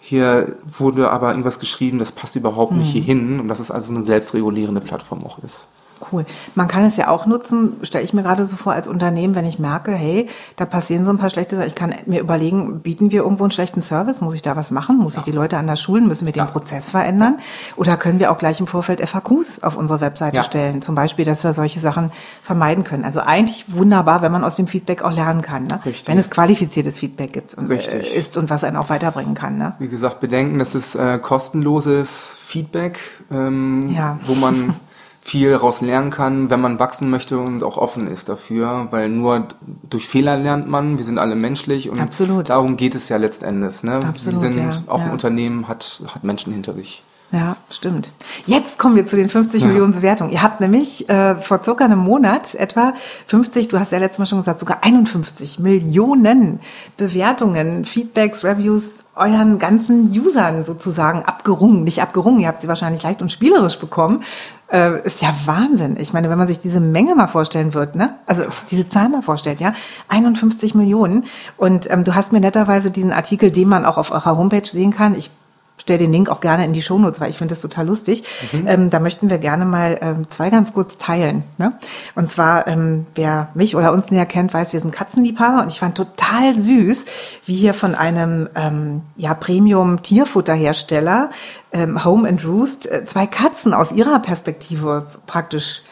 hier 0.00 0.56
wurde 0.64 1.10
aber 1.10 1.30
irgendwas 1.30 1.58
geschrieben, 1.58 1.98
das 1.98 2.12
passt 2.12 2.36
überhaupt 2.36 2.72
nicht 2.72 2.88
Mhm. 2.88 2.92
hier 2.92 3.02
hin 3.02 3.40
und 3.40 3.48
dass 3.48 3.58
es 3.58 3.70
also 3.72 3.92
eine 3.92 4.04
selbstregulierende 4.04 4.80
Plattform 4.80 5.24
auch 5.24 5.38
ist. 5.40 5.66
Cool. 6.12 6.24
Man 6.54 6.68
kann 6.68 6.84
es 6.84 6.96
ja 6.96 7.08
auch 7.08 7.26
nutzen, 7.26 7.74
stelle 7.82 8.04
ich 8.04 8.12
mir 8.12 8.22
gerade 8.22 8.44
so 8.46 8.56
vor, 8.56 8.72
als 8.72 8.88
Unternehmen, 8.88 9.34
wenn 9.34 9.44
ich 9.44 9.58
merke, 9.58 9.92
hey, 9.92 10.28
da 10.56 10.64
passieren 10.66 11.04
so 11.04 11.10
ein 11.10 11.18
paar 11.18 11.30
schlechte 11.30 11.56
Sachen. 11.56 11.68
Ich 11.68 11.74
kann 11.74 11.94
mir 12.06 12.20
überlegen, 12.20 12.80
bieten 12.80 13.10
wir 13.10 13.22
irgendwo 13.22 13.44
einen 13.44 13.50
schlechten 13.50 13.82
Service? 13.82 14.20
Muss 14.20 14.34
ich 14.34 14.42
da 14.42 14.56
was 14.56 14.70
machen? 14.70 14.98
Muss 14.98 15.16
ich 15.16 15.22
die 15.24 15.32
Leute 15.32 15.56
anders 15.58 15.80
schulen? 15.80 16.06
Müssen 16.08 16.26
wir 16.26 16.32
den 16.32 16.46
Prozess 16.46 16.90
verändern? 16.90 17.38
Oder 17.76 17.96
können 17.96 18.18
wir 18.20 18.30
auch 18.30 18.38
gleich 18.38 18.60
im 18.60 18.66
Vorfeld 18.66 19.00
FAQs 19.06 19.62
auf 19.62 19.76
unsere 19.76 20.00
Webseite 20.00 20.36
Ja. 20.36 20.42
stellen? 20.44 20.82
Zum 20.82 20.94
Beispiel, 20.94 21.24
dass 21.24 21.44
wir 21.44 21.52
solche 21.52 21.80
Sachen 21.80 22.10
vermeiden 22.42 22.84
können. 22.84 23.04
Also 23.04 23.20
eigentlich 23.20 23.66
wunderbar, 23.72 24.22
wenn 24.22 24.32
man 24.32 24.44
aus 24.44 24.56
dem 24.56 24.66
Feedback 24.66 25.02
auch 25.02 25.12
lernen 25.12 25.42
kann. 25.42 25.64
Ne? 25.64 25.80
Richtig. 25.84 26.08
Wenn 26.08 26.18
es 26.18 26.30
qualifiziertes 26.30 26.98
Feedback 26.98 27.32
gibt 27.32 27.54
und 27.54 27.68
Richtig. 27.70 28.14
äh, 28.14 28.18
ist 28.18 28.36
und 28.36 28.50
was 28.50 28.64
einen 28.64 28.76
auch 28.76 28.88
weiterbringen 28.90 29.34
kann. 29.34 29.58
Ne? 29.58 29.74
Wie 29.78 29.88
gesagt, 29.88 30.20
bedenken, 30.20 30.58
das 30.58 30.74
ist 30.74 30.94
äh, 30.94 31.18
kostenloses 31.18 32.36
Feedback, 32.40 32.98
ähm, 33.30 33.90
Ja. 33.90 34.18
wo 34.26 34.34
man 34.34 34.74
viel 35.28 35.50
daraus 35.50 35.82
lernen 35.82 36.10
kann, 36.10 36.48
wenn 36.48 36.60
man 36.60 36.78
wachsen 36.78 37.10
möchte 37.10 37.38
und 37.38 37.62
auch 37.62 37.76
offen 37.76 38.06
ist 38.06 38.30
dafür, 38.30 38.88
weil 38.90 39.10
nur 39.10 39.48
durch 39.88 40.08
Fehler 40.08 40.38
lernt 40.38 40.68
man. 40.68 40.96
Wir 40.96 41.04
sind 41.04 41.18
alle 41.18 41.34
menschlich 41.34 41.90
und 41.90 42.00
Absolut. 42.00 42.48
darum 42.48 42.78
geht 42.78 42.94
es 42.94 43.10
ja 43.10 43.18
letztendlich. 43.18 43.82
Ne? 43.82 43.96
Absolut, 43.96 44.40
Wir 44.40 44.52
sind 44.52 44.58
ja, 44.58 44.82
auch 44.86 45.00
ja. 45.00 45.04
ein 45.04 45.10
Unternehmen 45.10 45.68
hat 45.68 46.02
hat 46.14 46.24
Menschen 46.24 46.52
hinter 46.54 46.72
sich. 46.72 47.02
Ja, 47.30 47.58
stimmt. 47.68 48.10
Jetzt 48.46 48.78
kommen 48.78 48.96
wir 48.96 49.04
zu 49.04 49.16
den 49.16 49.28
50 49.28 49.60
Ja. 49.60 49.68
Millionen 49.68 49.92
Bewertungen. 49.92 50.30
Ihr 50.30 50.42
habt 50.42 50.60
nämlich 50.60 51.10
äh, 51.10 51.34
vor 51.34 51.62
circa 51.62 51.84
einem 51.84 51.98
Monat 51.98 52.54
etwa 52.54 52.94
50, 53.26 53.68
du 53.68 53.78
hast 53.78 53.92
ja 53.92 53.98
letztes 53.98 54.18
Mal 54.18 54.24
schon 54.24 54.38
gesagt, 54.38 54.60
sogar 54.60 54.78
51 54.82 55.58
Millionen 55.58 56.60
Bewertungen, 56.96 57.84
Feedbacks, 57.84 58.44
Reviews 58.44 59.04
euren 59.14 59.58
ganzen 59.58 60.08
Usern 60.08 60.64
sozusagen 60.64 61.22
abgerungen. 61.24 61.84
Nicht 61.84 62.00
abgerungen, 62.00 62.40
ihr 62.40 62.48
habt 62.48 62.62
sie 62.62 62.68
wahrscheinlich 62.68 63.02
leicht 63.02 63.20
und 63.20 63.30
spielerisch 63.30 63.78
bekommen. 63.78 64.22
Äh, 64.70 65.02
ist 65.06 65.22
ja 65.22 65.34
Wahnsinn. 65.46 65.96
Ich 65.98 66.12
meine, 66.12 66.28
wenn 66.28 66.36
man 66.36 66.46
sich 66.46 66.60
diese 66.60 66.80
Menge 66.80 67.14
mal 67.14 67.26
vorstellen 67.26 67.72
wird, 67.72 67.94
ne? 67.94 68.16
Also 68.26 68.44
diese 68.70 68.86
Zahl 68.86 69.08
mal 69.08 69.22
vorstellt, 69.22 69.60
ja? 69.60 69.74
51 70.08 70.74
Millionen. 70.74 71.24
Und 71.56 71.90
ähm, 71.90 72.04
du 72.04 72.14
hast 72.14 72.32
mir 72.32 72.40
netterweise 72.40 72.90
diesen 72.90 73.12
Artikel, 73.12 73.50
den 73.50 73.68
man 73.68 73.86
auch 73.86 73.96
auf 73.96 74.10
eurer 74.10 74.36
Homepage 74.36 74.66
sehen 74.66 74.90
kann. 74.92 75.14
Ich 75.14 75.30
stelle 75.78 76.00
den 76.00 76.12
Link 76.12 76.28
auch 76.28 76.40
gerne 76.40 76.64
in 76.64 76.72
die 76.72 76.82
Shownotes, 76.82 77.20
weil 77.20 77.30
ich 77.30 77.38
finde 77.38 77.54
das 77.54 77.62
total 77.62 77.86
lustig. 77.86 78.24
Ähm, 78.66 78.90
da 78.90 79.00
möchten 79.00 79.30
wir 79.30 79.38
gerne 79.38 79.64
mal 79.64 79.98
ähm, 80.00 80.28
zwei 80.28 80.50
ganz 80.50 80.74
kurz 80.74 80.98
teilen. 80.98 81.44
Ne? 81.56 81.72
Und 82.14 82.30
zwar, 82.30 82.66
ähm, 82.66 83.06
wer 83.14 83.48
mich 83.54 83.76
oder 83.76 83.92
uns 83.92 84.10
näher 84.10 84.26
kennt, 84.26 84.52
weiß, 84.52 84.72
wir 84.72 84.80
sind 84.80 84.90
Katzenliebhaber 84.92 85.62
und 85.62 85.70
ich 85.70 85.78
fand 85.78 85.96
total 85.96 86.58
süß, 86.58 87.06
wie 87.46 87.54
hier 87.54 87.74
von 87.74 87.94
einem 87.94 88.48
ähm, 88.54 89.02
ja, 89.16 89.34
Premium-Tierfutterhersteller 89.34 91.30
ähm, 91.72 92.04
Home 92.04 92.28
and 92.28 92.44
Roost 92.44 92.90
äh, 92.90 93.04
zwei 93.04 93.26
Katzen 93.26 93.72
aus 93.72 93.92
ihrer 93.92 94.18
Perspektive 94.20 95.06
praktisch 95.26 95.82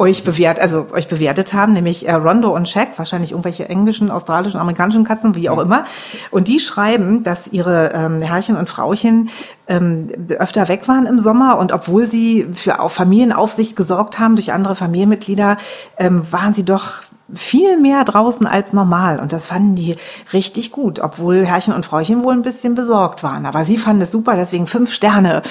euch 0.00 0.24
bewährt, 0.24 0.58
also 0.58 0.86
euch 0.92 1.06
bewertet 1.06 1.52
haben, 1.52 1.74
nämlich 1.74 2.08
äh, 2.08 2.12
Rondo 2.14 2.54
und 2.54 2.68
Shaq, 2.68 2.88
wahrscheinlich 2.96 3.32
irgendwelche 3.32 3.68
englischen, 3.68 4.10
australischen, 4.10 4.58
amerikanischen 4.58 5.04
Katzen, 5.04 5.34
wie 5.36 5.50
auch 5.50 5.58
immer. 5.58 5.84
Und 6.30 6.48
die 6.48 6.58
schreiben, 6.58 7.22
dass 7.22 7.46
ihre 7.46 7.92
ähm, 7.92 8.22
Herrchen 8.22 8.56
und 8.56 8.68
Frauchen 8.68 9.28
ähm, 9.68 10.08
öfter 10.30 10.68
weg 10.68 10.88
waren 10.88 11.06
im 11.06 11.20
Sommer 11.20 11.58
und 11.58 11.70
obwohl 11.70 12.06
sie 12.06 12.48
für 12.54 12.80
auf 12.80 12.92
Familienaufsicht 12.92 13.76
gesorgt 13.76 14.18
haben 14.18 14.34
durch 14.34 14.52
andere 14.52 14.74
Familienmitglieder, 14.74 15.58
ähm, 15.98 16.22
waren 16.32 16.54
sie 16.54 16.64
doch 16.64 17.02
viel 17.34 17.78
mehr 17.78 18.04
draußen 18.04 18.46
als 18.46 18.72
normal. 18.72 19.20
Und 19.20 19.32
das 19.32 19.46
fanden 19.46 19.74
die 19.74 19.96
richtig 20.32 20.70
gut, 20.72 21.00
obwohl 21.00 21.44
Herrchen 21.46 21.74
und 21.74 21.86
Frauchen 21.86 22.22
wohl 22.22 22.34
ein 22.34 22.42
bisschen 22.42 22.74
besorgt 22.74 23.22
waren. 23.22 23.46
Aber 23.46 23.64
sie 23.64 23.76
fanden 23.76 24.02
es 24.02 24.10
super, 24.10 24.36
deswegen 24.36 24.66
fünf 24.66 24.92
Sterne. 24.92 25.42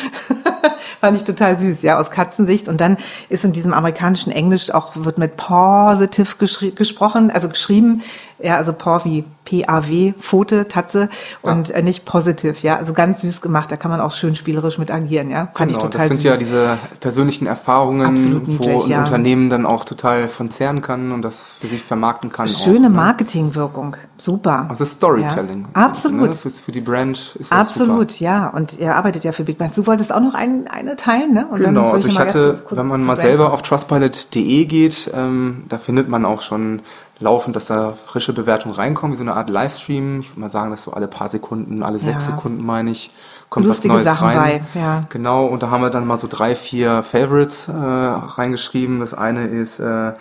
Fand 1.02 1.16
ich 1.16 1.24
total 1.24 1.58
süß, 1.58 1.82
ja, 1.82 1.98
aus 2.00 2.12
Katzensicht. 2.12 2.68
Und 2.68 2.82
dann 2.82 2.98
ist 3.30 3.46
in 3.46 3.54
diesem 3.54 3.74
amerikanischen 3.74 4.32
Englisch 4.32 4.72
auch, 4.72 4.96
wird 4.96 5.18
mit 5.18 5.38
positive 5.38 6.36
gesprochen, 6.76 7.32
also 7.32 7.50
geschrieben, 7.50 8.04
ja, 8.42 8.56
also 8.56 8.74
Paw 8.74 9.04
wie 9.04 9.26
P-A-W, 9.46 10.14
Pfote, 10.20 10.68
Tatze 10.68 11.10
und 11.42 11.72
äh, 11.72 11.82
nicht 11.82 12.06
positive, 12.06 12.56
ja, 12.62 12.78
also 12.78 12.94
ganz 12.94 13.22
süß 13.22 13.42
gemacht. 13.42 13.72
Da 13.72 13.78
kann 13.78 13.92
man 13.92 14.00
auch 14.00 14.14
schön 14.14 14.36
spielerisch 14.36 14.78
mit 14.78 14.92
agieren, 14.92 15.30
ja. 15.30 15.50
Ich 15.52 15.58
Genau, 15.58 15.80
total 15.80 15.90
das 15.92 16.08
sind 16.08 16.22
süß. 16.22 16.24
ja 16.24 16.38
diese 16.38 16.78
persönlichen 17.00 17.48
Erfahrungen, 17.48 18.06
Absolut 18.06 18.48
wo 18.48 18.52
niedlich, 18.52 18.84
ein 18.86 18.90
ja. 18.92 19.00
Unternehmen 19.00 19.50
dann 19.50 19.66
auch 19.66 19.84
total 19.84 20.30
von 20.30 20.52
zehren 20.52 20.82
kann 20.82 21.12
und 21.12 21.22
das 21.22 21.54
für 21.60 21.68
sich 21.70 21.84
vermarkten 21.84 22.32
kann. 22.32 22.48
Schöne 22.48 22.78
auch, 22.78 22.82
ne? 22.82 22.90
Marketingwirkung, 22.90 23.96
super. 24.18 24.68
Ist 24.72 24.86
Storytelling. 24.86 25.68
Ja, 25.76 25.86
absolut. 25.86 26.20
Ne? 26.22 26.28
Das 26.28 26.46
ist 26.46 26.60
für 26.60 26.72
die 26.72 26.82
Brand 26.82 27.36
ist 27.40 27.52
Absolut, 27.52 28.12
Super. 28.12 28.24
ja. 28.24 28.50
Und 28.50 28.78
ihr 28.80 28.96
arbeitet 28.96 29.24
ja 29.24 29.32
für 29.32 29.44
Big 29.44 29.58
Brands. 29.58 29.76
Du 29.76 29.88
wolltest 29.88 30.14
auch 30.14 30.20
noch 30.20 30.34
ein, 30.34 30.68
eine 30.68 30.96
teilen, 30.98 31.34
ne? 31.34 31.48
Und 31.50 31.62
Genau, 31.62 31.92
also 31.92 32.08
ich 32.08 32.20
hatte, 32.20 32.62
kurz 32.66 32.78
wenn 32.78 32.88
man 32.88 33.02
zu 33.02 33.08
mal 33.08 33.16
selber 33.16 33.44
kommen. 33.44 33.54
auf 33.54 33.62
trustpilot.de 33.62 34.66
geht, 34.66 35.10
ähm, 35.16 35.64
da 35.70 35.78
findet 35.78 36.10
man 36.10 36.26
auch 36.26 36.42
schon 36.42 36.82
laufend, 37.20 37.56
dass 37.56 37.66
da 37.68 37.94
frische 38.06 38.34
Bewertungen 38.34 38.74
reinkommen, 38.76 39.14
wie 39.14 39.18
so 39.18 39.24
eine 39.24 39.34
Art 39.36 39.50
Livestream. 39.50 40.20
Ich 40.22 40.32
würde 40.32 40.40
mal 40.42 40.50
sagen, 40.50 40.72
dass 40.72 40.84
so 40.84 40.92
alle 40.92 41.08
paar 41.08 41.30
Sekunden, 41.30 41.84
alle 41.84 42.00
sechs 42.00 42.26
Ja. 42.28 42.36
Sekunden 42.36 42.66
meine 42.66 42.92
ich, 42.92 43.12
kommt 43.50 43.66
Lustige 43.66 43.94
was 43.96 44.06
Neues 44.06 44.18
Sachen 44.20 44.28
rein. 44.30 44.66
bei, 44.74 44.80
ja. 44.80 45.04
Genau, 45.10 45.46
und 45.48 45.62
da 45.64 45.70
haben 45.70 45.82
wir 45.82 45.90
dann 45.90 46.08
mal 46.08 46.18
so 46.18 46.28
drei, 46.30 46.56
vier 46.56 47.04
Favorites 47.04 47.68
äh, 47.68 47.72
reingeschrieben. 47.74 49.00
Das 49.00 49.14
eine 49.14 49.48
ist, 49.48 49.80
äh, 49.80 50.14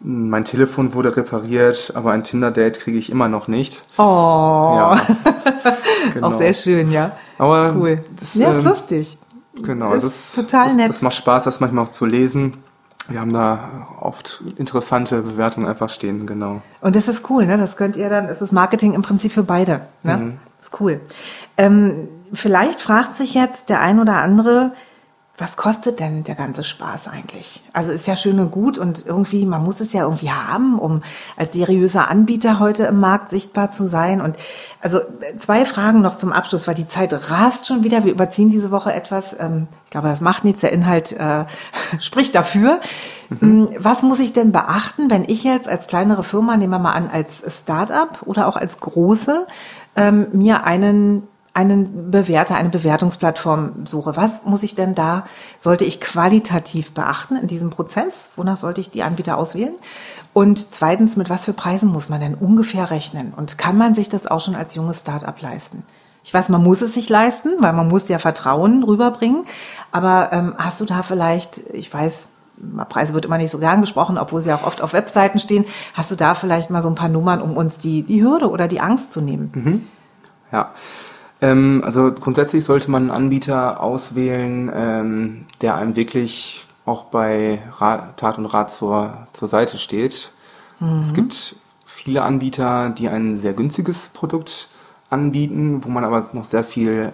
mein 0.00 0.44
Telefon 0.44 0.92
wurde 0.94 1.16
repariert, 1.16 1.92
aber 1.94 2.12
ein 2.12 2.22
Tinder-Date 2.22 2.80
kriege 2.80 2.98
ich 2.98 3.10
immer 3.10 3.28
noch 3.28 3.48
nicht. 3.48 3.82
Oh, 3.98 4.02
Ja, 4.02 5.00
genau. 6.12 6.28
auch 6.28 6.38
sehr 6.38 6.52
schön, 6.54 6.90
ja. 6.92 7.12
Aber 7.38 7.74
Cool. 7.74 8.00
das, 8.18 8.34
ja, 8.34 8.52
ist 8.52 8.58
ähm, 8.58 8.64
lustig. 8.64 9.18
Genau, 9.62 9.94
Ist 9.94 10.04
das, 10.04 10.32
total 10.34 10.66
das, 10.68 10.76
nett. 10.76 10.88
das 10.90 11.02
macht 11.02 11.14
Spaß, 11.16 11.44
das 11.44 11.60
manchmal 11.60 11.84
auch 11.84 11.90
zu 11.90 12.04
lesen. 12.04 12.58
Wir 13.08 13.20
haben 13.20 13.32
da 13.32 13.86
oft 14.00 14.42
interessante 14.56 15.22
Bewertungen 15.22 15.66
einfach 15.66 15.88
stehen, 15.88 16.26
genau. 16.26 16.60
Und 16.80 16.96
das 16.96 17.08
ist 17.08 17.30
cool, 17.30 17.46
ne? 17.46 17.56
Das 17.56 17.76
könnt 17.76 17.96
ihr 17.96 18.10
dann, 18.10 18.26
es 18.26 18.42
ist 18.42 18.52
Marketing 18.52 18.94
im 18.94 19.02
Prinzip 19.02 19.32
für 19.32 19.44
beide. 19.44 19.82
Ne? 20.02 20.16
Mhm. 20.16 20.38
Ist 20.60 20.78
cool. 20.80 21.00
Ähm, 21.56 22.08
vielleicht 22.32 22.82
fragt 22.82 23.14
sich 23.14 23.32
jetzt 23.34 23.68
der 23.70 23.80
ein 23.80 24.00
oder 24.00 24.16
andere, 24.16 24.72
was 25.38 25.56
kostet 25.56 26.00
denn 26.00 26.24
der 26.24 26.34
ganze 26.34 26.64
Spaß 26.64 27.08
eigentlich? 27.08 27.62
Also 27.74 27.92
ist 27.92 28.06
ja 28.06 28.16
schön 28.16 28.40
und 28.40 28.50
gut 28.50 28.78
und 28.78 29.04
irgendwie, 29.04 29.44
man 29.44 29.62
muss 29.62 29.80
es 29.80 29.92
ja 29.92 30.02
irgendwie 30.02 30.30
haben, 30.30 30.78
um 30.78 31.02
als 31.36 31.52
seriöser 31.52 32.08
Anbieter 32.08 32.58
heute 32.58 32.84
im 32.84 33.00
Markt 33.00 33.28
sichtbar 33.28 33.68
zu 33.70 33.84
sein. 33.84 34.22
Und 34.22 34.36
also 34.80 35.00
zwei 35.36 35.66
Fragen 35.66 36.00
noch 36.00 36.16
zum 36.16 36.32
Abschluss, 36.32 36.66
weil 36.66 36.74
die 36.74 36.88
Zeit 36.88 37.12
rast 37.30 37.66
schon 37.66 37.84
wieder. 37.84 38.04
Wir 38.04 38.12
überziehen 38.12 38.48
diese 38.48 38.70
Woche 38.70 38.94
etwas. 38.94 39.36
Ähm, 39.38 39.68
ich 39.84 39.90
glaube, 39.90 40.08
das 40.08 40.22
macht 40.22 40.44
nichts. 40.44 40.62
Der 40.62 40.72
Inhalt 40.72 41.12
äh, 41.12 41.44
spricht 42.00 42.34
dafür. 42.34 42.80
Mm, 43.28 43.66
Was 43.78 44.02
muss 44.02 44.20
ich 44.20 44.32
denn 44.32 44.52
beachten, 44.52 45.10
wenn 45.10 45.24
ich 45.24 45.44
jetzt 45.44 45.68
als 45.68 45.86
kleinere 45.86 46.22
Firma, 46.22 46.56
nehmen 46.56 46.72
wir 46.72 46.78
mal 46.78 46.92
an, 46.92 47.10
als 47.12 47.42
Startup 47.60 48.22
oder 48.24 48.46
auch 48.46 48.56
als 48.56 48.80
große, 48.80 49.46
ähm, 49.96 50.28
mir 50.32 50.64
einen 50.64 51.28
einen 51.56 52.10
Bewerter, 52.10 52.56
eine 52.56 52.68
Bewertungsplattform 52.68 53.86
suche. 53.86 54.14
Was 54.14 54.44
muss 54.44 54.62
ich 54.62 54.74
denn 54.74 54.94
da, 54.94 55.24
sollte 55.58 55.86
ich 55.86 56.02
qualitativ 56.02 56.92
beachten 56.92 57.36
in 57.36 57.46
diesem 57.46 57.70
Prozess? 57.70 58.28
Wonach 58.36 58.58
sollte 58.58 58.82
ich 58.82 58.90
die 58.90 59.02
Anbieter 59.02 59.38
auswählen? 59.38 59.74
Und 60.34 60.58
zweitens, 60.74 61.16
mit 61.16 61.30
was 61.30 61.46
für 61.46 61.54
Preisen 61.54 61.88
muss 61.88 62.10
man 62.10 62.20
denn 62.20 62.34
ungefähr 62.34 62.90
rechnen? 62.90 63.32
Und 63.34 63.56
kann 63.56 63.78
man 63.78 63.94
sich 63.94 64.10
das 64.10 64.26
auch 64.26 64.40
schon 64.40 64.54
als 64.54 64.74
junges 64.74 65.00
Startup 65.00 65.40
leisten? 65.40 65.82
Ich 66.22 66.34
weiß, 66.34 66.50
man 66.50 66.62
muss 66.62 66.82
es 66.82 66.92
sich 66.92 67.08
leisten, 67.08 67.54
weil 67.60 67.72
man 67.72 67.88
muss 67.88 68.08
ja 68.08 68.18
Vertrauen 68.18 68.82
rüberbringen. 68.84 69.46
Aber 69.92 70.30
ähm, 70.32 70.54
hast 70.58 70.82
du 70.82 70.84
da 70.84 71.02
vielleicht, 71.02 71.58
ich 71.72 71.92
weiß, 71.92 72.28
Preise 72.90 73.14
wird 73.14 73.24
immer 73.24 73.38
nicht 73.38 73.50
so 73.50 73.58
gern 73.58 73.80
gesprochen, 73.80 74.18
obwohl 74.18 74.42
sie 74.42 74.52
auch 74.52 74.66
oft 74.66 74.82
auf 74.82 74.92
Webseiten 74.92 75.38
stehen. 75.38 75.64
Hast 75.94 76.10
du 76.10 76.16
da 76.16 76.34
vielleicht 76.34 76.68
mal 76.68 76.82
so 76.82 76.90
ein 76.90 76.96
paar 76.96 77.08
Nummern, 77.08 77.40
um 77.40 77.56
uns 77.56 77.78
die, 77.78 78.02
die 78.02 78.22
Hürde 78.22 78.50
oder 78.50 78.68
die 78.68 78.80
Angst 78.80 79.12
zu 79.12 79.22
nehmen? 79.22 79.50
Ja. 80.52 80.72
Ähm, 81.40 81.82
also 81.84 82.12
grundsätzlich 82.12 82.64
sollte 82.64 82.90
man 82.90 83.02
einen 83.04 83.10
Anbieter 83.10 83.80
auswählen, 83.82 84.70
ähm, 84.74 85.44
der 85.60 85.74
einem 85.74 85.96
wirklich 85.96 86.66
auch 86.84 87.04
bei 87.06 87.60
Rat, 87.78 88.16
Tat 88.16 88.38
und 88.38 88.46
Rat 88.46 88.70
zur, 88.70 89.26
zur 89.32 89.48
Seite 89.48 89.76
steht. 89.78 90.30
Es 91.00 91.14
gibt 91.14 91.56
viele 91.86 92.22
Anbieter, 92.22 92.90
die 92.90 93.08
ein 93.08 93.34
sehr 93.34 93.54
günstiges 93.54 94.10
Produkt 94.10 94.68
anbieten, 95.08 95.80
wo 95.84 95.88
man 95.88 96.04
aber 96.04 96.22
noch 96.34 96.44
sehr 96.44 96.64
viel 96.64 97.12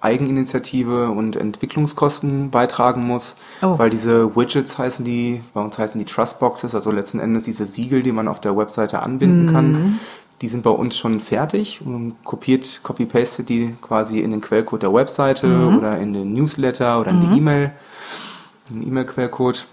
Eigeninitiative 0.00 1.10
und 1.10 1.36
Entwicklungskosten 1.36 2.50
beitragen 2.50 3.06
muss, 3.06 3.36
Oh. 3.62 3.78
weil 3.78 3.90
diese 3.90 4.34
Widgets 4.36 4.76
heißen 4.78 5.04
die, 5.04 5.40
bei 5.54 5.60
uns 5.60 5.78
heißen 5.78 5.98
die 5.98 6.04
Trustboxes, 6.04 6.74
also 6.74 6.90
letzten 6.90 7.20
Endes 7.20 7.44
diese 7.44 7.66
Siegel, 7.66 8.02
die 8.02 8.12
man 8.12 8.28
auf 8.28 8.40
der 8.40 8.56
Webseite 8.56 9.00
anbinden 9.02 9.52
kann, 9.52 9.98
die 10.42 10.48
sind 10.48 10.62
bei 10.62 10.70
uns 10.70 10.96
schon 10.96 11.20
fertig 11.20 11.80
und 11.84 12.16
kopiert, 12.24 12.80
copy-pastet 12.82 13.48
die 13.48 13.74
quasi 13.80 14.20
in 14.20 14.30
den 14.32 14.40
Quellcode 14.40 14.82
der 14.82 14.92
Webseite 14.92 15.46
oder 15.78 15.98
in 15.98 16.12
den 16.12 16.34
Newsletter 16.34 17.00
oder 17.00 17.10
in 17.10 17.20
die 17.22 17.38
E-Mail, 17.38 17.72
in 18.70 18.80
den 18.80 18.88
E-Mail-Quellcode. 18.88 19.66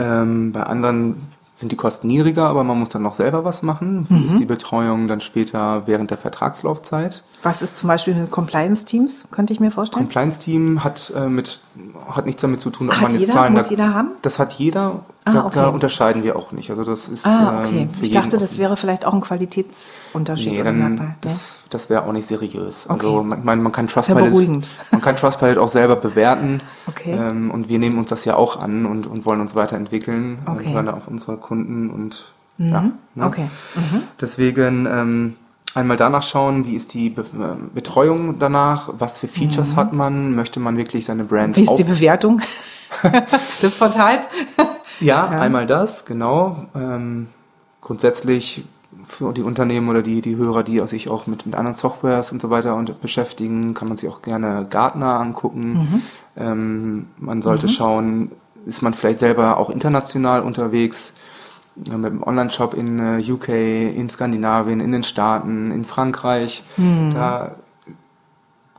Ähm, 0.00 0.52
bei 0.52 0.62
anderen 0.64 1.28
sind 1.54 1.72
die 1.72 1.76
Kosten 1.76 2.06
niedriger, 2.06 2.46
aber 2.48 2.62
man 2.62 2.78
muss 2.78 2.88
dann 2.88 3.02
noch 3.02 3.14
selber 3.16 3.44
was 3.44 3.62
machen. 3.62 4.06
Wie 4.08 4.24
ist 4.24 4.38
die 4.38 4.44
Betreuung 4.44 5.08
dann 5.08 5.20
später 5.20 5.86
während 5.86 6.10
der 6.12 6.18
Vertragslaufzeit? 6.18 7.24
Was 7.42 7.62
ist 7.62 7.76
zum 7.76 7.88
Beispiel 7.88 8.14
mit 8.14 8.30
Compliance-Teams? 8.30 9.26
Könnte 9.32 9.52
ich 9.52 9.58
mir 9.58 9.72
vorstellen. 9.72 10.04
Compliance-Team 10.04 10.84
hat, 10.84 11.12
äh, 11.16 11.28
mit, 11.28 11.60
hat 12.08 12.26
nichts 12.26 12.42
damit 12.42 12.60
zu 12.60 12.70
tun, 12.70 12.88
ob 12.88 12.94
Hat 12.94 13.02
man 13.02 13.10
jetzt 13.10 13.20
jeder? 13.22 13.32
Zahlen... 13.32 13.52
Muss 13.54 13.64
da- 13.64 13.70
jeder 13.70 13.92
haben? 13.94 14.10
Das 14.22 14.38
hat 14.38 14.52
jeder. 14.54 15.00
Ah, 15.28 15.32
da, 15.32 15.48
da 15.50 15.66
okay. 15.66 15.74
unterscheiden 15.74 16.22
wir 16.22 16.36
auch 16.36 16.52
nicht. 16.52 16.70
Also 16.70 16.84
das 16.84 17.08
ist 17.08 17.26
ah, 17.26 17.60
okay. 17.60 17.82
ähm, 17.82 17.88
ich 18.00 18.10
dachte, 18.10 18.38
das 18.38 18.58
wäre 18.58 18.76
vielleicht 18.76 19.04
auch 19.04 19.12
ein 19.12 19.20
Qualitätsunterschied. 19.20 20.52
Nee, 20.52 20.62
dann, 20.62 20.78
Merkmal. 20.78 21.14
das, 21.20 21.60
das 21.70 21.90
wäre 21.90 22.04
auch 22.04 22.12
nicht 22.12 22.26
seriös. 22.26 22.86
Okay. 22.88 22.92
Also 22.94 23.22
man, 23.22 23.44
man, 23.44 23.62
man 23.62 23.72
kann 23.72 23.86
ja 23.86 23.92
Trustpilot, 23.92 24.30
beruhigend. 24.30 24.68
man 24.90 25.00
kann 25.00 25.16
Trustpilot 25.16 25.58
auch 25.58 25.68
selber 25.68 25.96
bewerten. 25.96 26.62
Okay. 26.86 27.12
Ähm, 27.12 27.50
und 27.50 27.68
wir 27.68 27.78
nehmen 27.78 27.98
uns 27.98 28.10
das 28.10 28.24
ja 28.24 28.36
auch 28.36 28.58
an 28.60 28.86
und, 28.86 29.06
und 29.06 29.24
wollen 29.26 29.40
uns 29.40 29.54
weiterentwickeln. 29.54 30.38
äh, 30.46 30.50
Okay. 30.50 30.72
Gerade 30.72 30.94
auf 30.94 31.06
unsere 31.08 31.36
Kunden 31.36 31.90
und 31.90 32.32
ja. 32.58 32.80
Mhm. 32.80 32.92
ne? 33.14 33.26
Okay. 33.26 33.48
Mhm. 33.74 34.02
Deswegen 34.20 34.86
ähm, 34.86 35.36
einmal 35.74 35.96
danach 35.96 36.22
schauen, 36.24 36.66
wie 36.66 36.74
ist 36.74 36.94
die 36.94 37.10
Be 37.10 37.22
äh, 37.22 37.74
Betreuung 37.74 38.38
danach, 38.38 38.90
was 38.98 39.18
für 39.18 39.28
Features 39.28 39.76
hat 39.76 39.92
man, 39.92 40.34
möchte 40.34 40.58
man 40.58 40.76
wirklich 40.76 41.04
seine 41.06 41.24
Brand 41.24 41.56
Mhm. 41.56 41.60
Wie 41.60 41.64
ist 41.64 41.74
die 41.76 41.84
Bewertung 41.84 42.40
des 43.62 43.78
Portals? 43.78 44.24
Ja, 45.00 45.32
Ja. 45.32 45.40
einmal 45.40 45.66
das, 45.66 46.04
genau. 46.04 46.66
Ähm, 46.74 47.28
grundsätzlich 47.80 48.64
für 49.04 49.32
die 49.32 49.42
Unternehmen 49.42 49.88
oder 49.88 50.02
die, 50.02 50.22
die 50.22 50.36
Hörer, 50.36 50.62
die 50.62 50.84
sich 50.86 51.08
auch 51.08 51.26
mit, 51.26 51.46
mit 51.46 51.54
anderen 51.54 51.74
Softwares 51.74 52.32
und 52.32 52.40
so 52.40 52.50
weiter 52.50 52.74
und 52.74 53.00
beschäftigen, 53.00 53.74
kann 53.74 53.88
man 53.88 53.96
sich 53.96 54.08
auch 54.08 54.22
gerne 54.22 54.64
Gartner 54.68 55.20
angucken. 55.20 56.02
Ähm, 56.36 57.06
man 57.18 57.42
sollte 57.42 57.68
schauen, 57.68 58.32
ist 58.66 58.82
man 58.82 58.94
vielleicht 58.94 59.18
selber 59.18 59.56
auch 59.58 59.70
international 59.70 60.42
unterwegs, 60.42 61.12
äh, 61.90 61.96
mit 61.96 62.10
einem 62.12 62.22
Online-Shop 62.22 62.74
in 62.74 62.98
äh, 62.98 63.32
UK, 63.32 63.48
in 63.50 64.08
Skandinavien, 64.10 64.80
in 64.80 64.92
den 64.92 65.02
Staaten, 65.04 65.70
in 65.70 65.84
Frankreich. 65.84 66.64
Da 67.14 67.52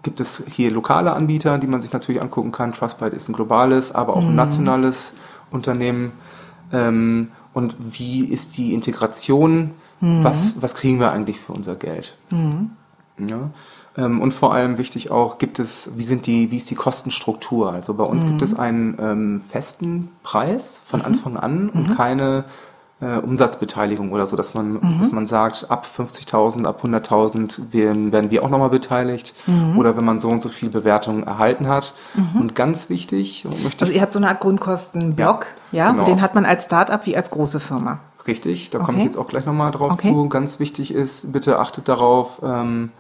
gibt 0.03 0.19
es 0.19 0.43
hier 0.47 0.71
lokale 0.71 1.13
Anbieter, 1.13 1.57
die 1.57 1.67
man 1.67 1.81
sich 1.81 1.91
natürlich 1.91 2.21
angucken 2.21 2.51
kann. 2.51 2.73
Trustpilot 2.73 3.13
ist 3.13 3.29
ein 3.29 3.33
globales, 3.33 3.93
aber 3.93 4.15
auch 4.15 4.23
ein 4.23 4.35
nationales 4.35 5.13
Unternehmen. 5.51 6.11
Ähm, 6.71 7.29
und 7.53 7.75
wie 7.79 8.25
ist 8.25 8.57
die 8.57 8.73
Integration? 8.73 9.71
Was, 10.01 10.61
was 10.61 10.75
kriegen 10.75 11.01
wir 11.01 11.11
eigentlich 11.11 11.41
für 11.41 11.51
unser 11.51 11.75
Geld? 11.75 12.15
Ja. 13.17 13.49
Ähm, 13.97 14.21
und 14.21 14.33
vor 14.33 14.53
allem 14.53 14.77
wichtig 14.77 15.11
auch, 15.11 15.37
gibt 15.39 15.59
es, 15.59 15.91
wie 15.97 16.03
sind 16.03 16.25
die, 16.25 16.51
wie 16.51 16.57
ist 16.57 16.69
die 16.69 16.75
Kostenstruktur? 16.75 17.73
Also 17.73 17.93
bei 17.93 18.05
uns 18.05 18.25
gibt 18.25 18.41
es 18.41 18.57
einen 18.57 18.97
ähm, 18.99 19.39
festen 19.41 20.09
Preis 20.23 20.81
von 20.85 21.01
Anfang 21.01 21.35
an 21.35 21.69
und 21.69 21.95
keine 21.97 22.45
äh, 23.01 23.17
Umsatzbeteiligung 23.17 24.11
oder 24.11 24.27
so, 24.27 24.35
dass 24.35 24.53
man, 24.53 24.97
dass 24.99 25.11
man 25.13 25.25
sagt, 25.25 25.67
ab 25.69 25.85
50.000, 25.97 26.65
ab 26.65 26.83
100.000 26.83 27.71
werden, 27.73 28.11
werden 28.11 28.29
wir 28.31 28.43
auch 28.43 28.49
nochmal 28.49 28.69
beteiligt 28.69 29.33
oder 29.77 29.95
wenn 29.95 30.03
man 30.03 30.19
so 30.19 30.29
und 30.29 30.41
so 30.41 30.49
viel 30.49 30.69
Bewertung 30.69 31.23
erhalten 31.23 31.67
hat. 31.67 31.93
Und 32.37 32.55
ganz 32.55 32.89
wichtig, 32.89 33.47
möchte 33.63 33.81
Also 33.85 33.93
ihr 33.93 34.01
habt 34.01 34.11
so 34.11 34.19
eine 34.19 34.27
Art 34.27 34.39
Grundkostenblock, 34.41 35.47
ja, 35.71 35.85
Ja, 35.85 35.91
genau. 35.91 35.99
und 36.03 36.07
den 36.09 36.21
hat 36.21 36.35
man 36.35 36.45
als 36.45 36.65
Startup 36.65 37.05
wie 37.05 37.15
als 37.15 37.31
große 37.31 37.59
Firma. 37.59 37.99
Richtig, 38.27 38.69
da 38.69 38.79
komme 38.79 38.89
Okay. 38.89 38.99
ich 38.99 39.05
jetzt 39.05 39.17
auch 39.17 39.27
gleich 39.27 39.45
nochmal 39.45 39.71
drauf 39.71 39.93
Okay. 39.93 40.09
zu. 40.11 40.27
Ganz 40.29 40.59
wichtig 40.59 40.93
ist, 40.93 41.31
bitte 41.31 41.57
achtet 41.59 41.87
darauf, 41.87 42.41
ähm, 42.43 42.91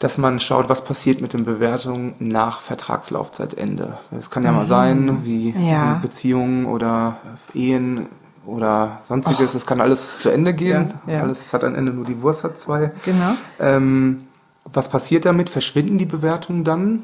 dass 0.00 0.18
man 0.18 0.40
schaut, 0.40 0.68
was 0.68 0.84
passiert 0.84 1.20
mit 1.20 1.32
den 1.32 1.44
Bewertungen 1.44 2.14
nach 2.18 2.60
Vertragslaufzeitende. 2.60 3.98
Es 4.18 4.28
kann 4.30 4.42
ja 4.42 4.50
mal 4.52 4.66
sein, 4.66 5.20
wie 5.24 5.52
Mhm. 5.52 5.66
Ja. 5.68 5.94
Beziehungen 6.02 6.66
oder 6.66 7.16
Ehen 7.54 8.08
oder 8.46 9.00
sonstiges. 9.08 9.54
Es 9.54 9.66
kann 9.66 9.80
alles 9.80 10.18
zu 10.18 10.30
Ende 10.30 10.54
gehen. 10.54 10.94
Ja, 11.06 11.12
ja. 11.14 11.22
Alles 11.22 11.52
hat 11.52 11.64
ein 11.64 11.74
Ende, 11.74 11.92
nur 11.92 12.04
die 12.04 12.20
Wurst 12.22 12.44
hat 12.44 12.56
zwei. 12.58 12.92
Genau. 13.04 13.32
Ähm, 13.60 14.24
was 14.72 14.88
passiert 14.88 15.24
damit? 15.24 15.50
Verschwinden 15.50 15.98
die 15.98 16.06
Bewertungen 16.06 16.64
dann? 16.64 17.02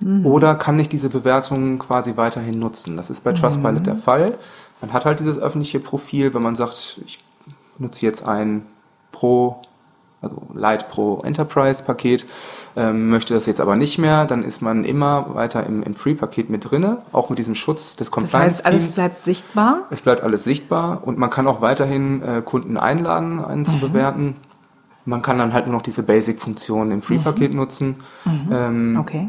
Mhm. 0.00 0.26
Oder 0.26 0.54
kann 0.54 0.78
ich 0.78 0.88
diese 0.88 1.08
Bewertungen 1.08 1.78
quasi 1.78 2.16
weiterhin 2.16 2.58
nutzen? 2.58 2.96
Das 2.96 3.10
ist 3.10 3.22
bei 3.22 3.32
Trustpilot 3.32 3.80
Mhm. 3.80 3.84
der 3.84 3.96
Fall. 3.96 4.38
Man 4.80 4.92
hat 4.92 5.04
halt 5.04 5.20
dieses 5.20 5.38
öffentliche 5.38 5.80
Profil, 5.80 6.34
wenn 6.34 6.42
man 6.42 6.54
sagt, 6.54 7.00
ich 7.04 7.22
nutze 7.78 8.04
jetzt 8.06 8.26
ein 8.26 8.66
Pro, 9.12 9.62
also 10.24 10.42
Lite 10.54 10.86
Pro 10.90 11.20
Enterprise 11.22 11.82
Paket, 11.84 12.26
ähm, 12.76 13.08
möchte 13.10 13.34
das 13.34 13.46
jetzt 13.46 13.60
aber 13.60 13.76
nicht 13.76 13.98
mehr, 13.98 14.24
dann 14.24 14.42
ist 14.42 14.60
man 14.62 14.84
immer 14.84 15.34
weiter 15.34 15.64
im, 15.64 15.82
im 15.84 15.94
Free-Paket 15.94 16.50
mit 16.50 16.68
drinne, 16.70 16.98
auch 17.12 17.30
mit 17.30 17.38
diesem 17.38 17.54
Schutz 17.54 17.94
des 17.96 18.10
Das 18.10 18.34
heißt, 18.34 18.34
alles 18.34 18.58
Compliance-Teams. 18.64 18.94
bleibt 18.96 19.24
sichtbar. 19.24 19.78
Es 19.90 20.02
bleibt 20.02 20.22
alles 20.24 20.42
sichtbar 20.44 21.02
und 21.04 21.18
man 21.18 21.30
kann 21.30 21.46
auch 21.46 21.60
weiterhin 21.60 22.22
äh, 22.22 22.42
Kunden 22.44 22.76
einladen, 22.76 23.44
einen 23.44 23.60
Mhm. 23.60 23.66
zu 23.66 23.78
bewerten. 23.78 24.36
Man 25.04 25.20
kann 25.22 25.38
dann 25.38 25.52
halt 25.52 25.66
nur 25.66 25.74
noch 25.76 25.82
diese 25.82 26.02
Basic-Funktion 26.02 26.90
im 26.90 27.02
Free-Paket 27.02 27.52
nutzen. 27.54 27.96
Ähm, 28.50 28.92
Mhm. 28.94 28.98
Okay. 29.00 29.28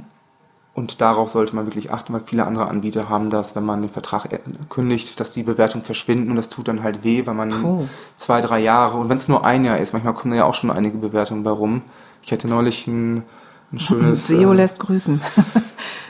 Und 0.76 1.00
darauf 1.00 1.30
sollte 1.30 1.56
man 1.56 1.66
wirklich 1.66 1.94
achten, 1.94 2.12
weil 2.12 2.20
viele 2.26 2.46
andere 2.46 2.68
Anbieter 2.68 3.08
haben 3.08 3.30
das, 3.30 3.56
wenn 3.56 3.64
man 3.64 3.82
den 3.82 3.90
Vertrag 3.90 4.34
äh, 4.34 4.40
kündigt, 4.70 5.18
dass 5.22 5.32
die 5.32 5.44
Bewertungen 5.44 5.86
verschwinden 5.86 6.30
und 6.30 6.36
das 6.36 6.50
tut 6.50 6.68
dann 6.68 6.84
halt 6.84 7.06
weh, 7.06 7.26
weil 7.26 7.34
man 7.34 7.50
Puh. 7.50 7.88
zwei, 8.18 8.42
drei 8.42 8.60
Jahre 8.60 8.98
und 8.98 9.08
wenn 9.08 9.16
es 9.16 9.30
nur 9.30 9.46
ein 9.46 9.64
Jahr 9.64 9.78
ist, 9.78 9.94
manchmal 9.94 10.14
kommen 10.14 10.32
da 10.32 10.38
ja 10.40 10.44
auch 10.44 10.54
schon 10.54 10.70
einige 10.70 10.98
Bewertungen 10.98 11.44
bei 11.44 11.52
rum. 11.52 11.82
Ich 12.22 12.34
hatte 12.34 12.50
neulich 12.50 12.88
ein, 12.88 13.24
ein 13.72 13.80
schönes... 13.80 14.28
SEO 14.28 14.52
äh, 14.52 14.56
lässt 14.56 14.80
grüßen. 14.80 15.22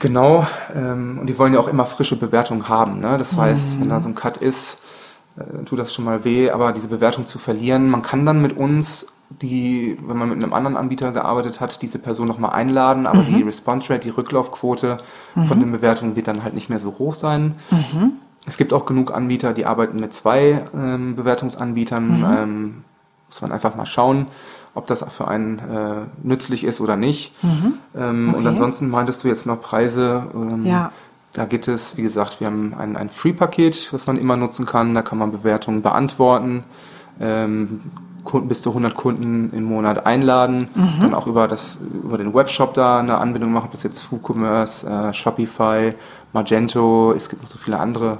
Genau, 0.00 0.46
ähm, 0.74 1.18
und 1.20 1.26
die 1.26 1.38
wollen 1.38 1.54
ja 1.54 1.60
auch 1.60 1.68
immer 1.68 1.86
frische 1.86 2.16
Bewertungen 2.16 2.68
haben. 2.68 3.00
Ne? 3.00 3.16
Das 3.16 3.36
heißt, 3.36 3.80
wenn 3.80 3.88
da 3.88 3.98
so 3.98 4.08
ein 4.08 4.14
Cut 4.14 4.36
ist, 4.36 4.78
äh, 5.38 5.64
tut 5.64 5.78
das 5.78 5.94
schon 5.94 6.04
mal 6.04 6.22
weh, 6.24 6.50
aber 6.50 6.72
diese 6.72 6.88
Bewertung 6.88 7.24
zu 7.24 7.38
verlieren, 7.38 7.88
man 7.88 8.02
kann 8.02 8.26
dann 8.26 8.42
mit 8.42 8.56
uns 8.56 9.06
die, 9.30 9.98
wenn 10.06 10.16
man 10.16 10.28
mit 10.28 10.42
einem 10.42 10.52
anderen 10.52 10.76
Anbieter 10.76 11.10
gearbeitet 11.12 11.60
hat, 11.60 11.82
diese 11.82 11.98
Person 11.98 12.28
nochmal 12.28 12.52
einladen, 12.52 13.06
aber 13.06 13.22
die 13.22 13.42
Response 13.42 13.92
Rate, 13.92 14.02
die 14.04 14.10
Rücklaufquote 14.10 14.98
von 15.46 15.60
den 15.60 15.72
Bewertungen 15.72 16.14
wird 16.16 16.28
dann 16.28 16.42
halt 16.44 16.54
nicht 16.54 16.68
mehr 16.68 16.78
so 16.78 16.94
hoch 16.98 17.14
sein. 17.14 17.56
Es 18.46 18.56
gibt 18.56 18.72
auch 18.72 18.86
genug 18.86 19.12
Anbieter, 19.14 19.52
die 19.52 19.66
arbeiten 19.66 19.98
mit 19.98 20.12
zwei 20.12 20.64
ähm, 20.74 21.16
Bewertungsanbietern. 21.16 22.24
Ähm, 22.38 22.84
muss 23.28 23.42
man 23.42 23.50
einfach 23.50 23.74
mal 23.74 23.86
schauen, 23.86 24.28
ob 24.74 24.86
das 24.86 25.04
für 25.10 25.26
einen 25.26 25.58
äh, 25.58 26.02
nützlich 26.22 26.62
ist 26.62 26.80
oder 26.80 26.96
nicht. 26.96 27.34
Ähm, 27.96 28.28
Und 28.28 28.36
Okay. 28.40 28.48
ansonsten 28.48 28.88
meintest 28.88 29.24
du 29.24 29.28
jetzt 29.28 29.46
noch 29.46 29.60
Preise. 29.60 30.22
Ähm, 30.34 30.64
Ja. 30.64 30.92
Da 31.32 31.44
geht 31.44 31.66
es, 31.68 31.96
wie 31.98 32.02
gesagt, 32.02 32.38
wir 32.40 32.46
haben 32.46 32.72
ein, 32.78 32.96
ein 32.96 33.10
Free-Paket, 33.10 33.92
was 33.92 34.06
man 34.06 34.16
immer 34.16 34.36
nutzen 34.36 34.64
kann. 34.64 34.94
Da 34.94 35.02
kann 35.02 35.18
man 35.18 35.32
Bewertungen 35.32 35.82
beantworten. 35.82 36.62
Kunden, 38.26 38.48
bis 38.48 38.60
zu 38.60 38.68
100 38.70 38.94
Kunden 38.94 39.50
im 39.56 39.64
Monat 39.64 40.04
einladen, 40.04 40.68
dann 41.00 41.14
auch 41.14 41.26
über, 41.26 41.48
das, 41.48 41.78
über 42.04 42.18
den 42.18 42.34
Webshop 42.34 42.74
da 42.74 42.98
eine 42.98 43.16
Anbindung 43.16 43.52
machen, 43.52 43.68
das 43.72 43.82
jetzt 43.82 44.12
WooCommerce, 44.12 44.84
äh, 44.86 45.12
Shopify, 45.14 45.94
Magento, 46.34 47.14
es 47.16 47.30
gibt 47.30 47.40
noch 47.42 47.48
so 47.48 47.56
viele 47.56 47.78
andere 47.78 48.18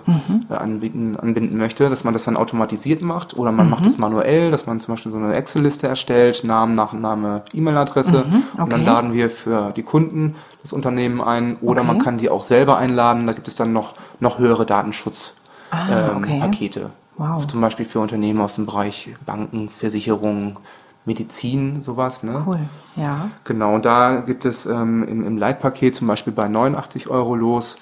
äh, 0.48 0.54
anbieten, 0.54 1.16
anbinden 1.20 1.58
möchte, 1.58 1.90
dass 1.90 2.02
man 2.02 2.14
das 2.14 2.24
dann 2.24 2.36
automatisiert 2.38 3.02
macht 3.02 3.36
oder 3.36 3.52
man 3.52 3.68
macht 3.68 3.84
es 3.84 3.98
manuell, 3.98 4.50
dass 4.50 4.64
man 4.66 4.80
zum 4.80 4.94
Beispiel 4.94 5.12
so 5.12 5.18
eine 5.18 5.34
Excel-Liste 5.34 5.86
erstellt, 5.86 6.42
Namen, 6.42 6.74
Nachname, 6.74 7.42
E-Mail-Adresse 7.52 8.24
und 8.54 8.60
okay. 8.62 8.70
dann 8.70 8.84
laden 8.86 9.12
wir 9.12 9.28
für 9.28 9.72
die 9.76 9.82
Kunden 9.82 10.36
das 10.62 10.72
Unternehmen 10.72 11.20
ein 11.20 11.56
oder 11.60 11.82
Okay. 11.82 11.88
man 11.88 11.98
kann 11.98 12.16
die 12.16 12.30
auch 12.30 12.42
selber 12.44 12.78
einladen, 12.78 13.26
da 13.26 13.34
gibt 13.34 13.48
es 13.48 13.56
dann 13.56 13.74
noch, 13.74 13.94
noch 14.18 14.38
höhere 14.38 14.64
Datenschutz 14.64 15.34
Ah, 15.70 16.10
ähm, 16.10 16.16
okay. 16.18 16.40
Pakete. 16.40 16.90
Wow. 17.18 17.46
Zum 17.46 17.60
Beispiel 17.60 17.86
für 17.86 18.00
Unternehmen 18.00 18.40
aus 18.40 18.56
dem 18.56 18.66
Bereich 18.66 19.14
Banken, 19.24 19.68
Versicherungen, 19.70 20.58
Medizin, 21.04 21.82
sowas. 21.82 22.22
Ne? 22.22 22.42
Cool. 22.46 22.58
Ja. 22.96 23.30
Genau, 23.44 23.74
und 23.74 23.84
da 23.84 24.16
gibt 24.20 24.44
es 24.44 24.66
ähm, 24.66 25.06
im, 25.08 25.24
im 25.24 25.38
Leitpaket 25.38 25.94
zum 25.94 26.08
Beispiel 26.08 26.32
bei 26.32 26.48
89 26.48 27.08
Euro 27.08 27.34
los. 27.34 27.76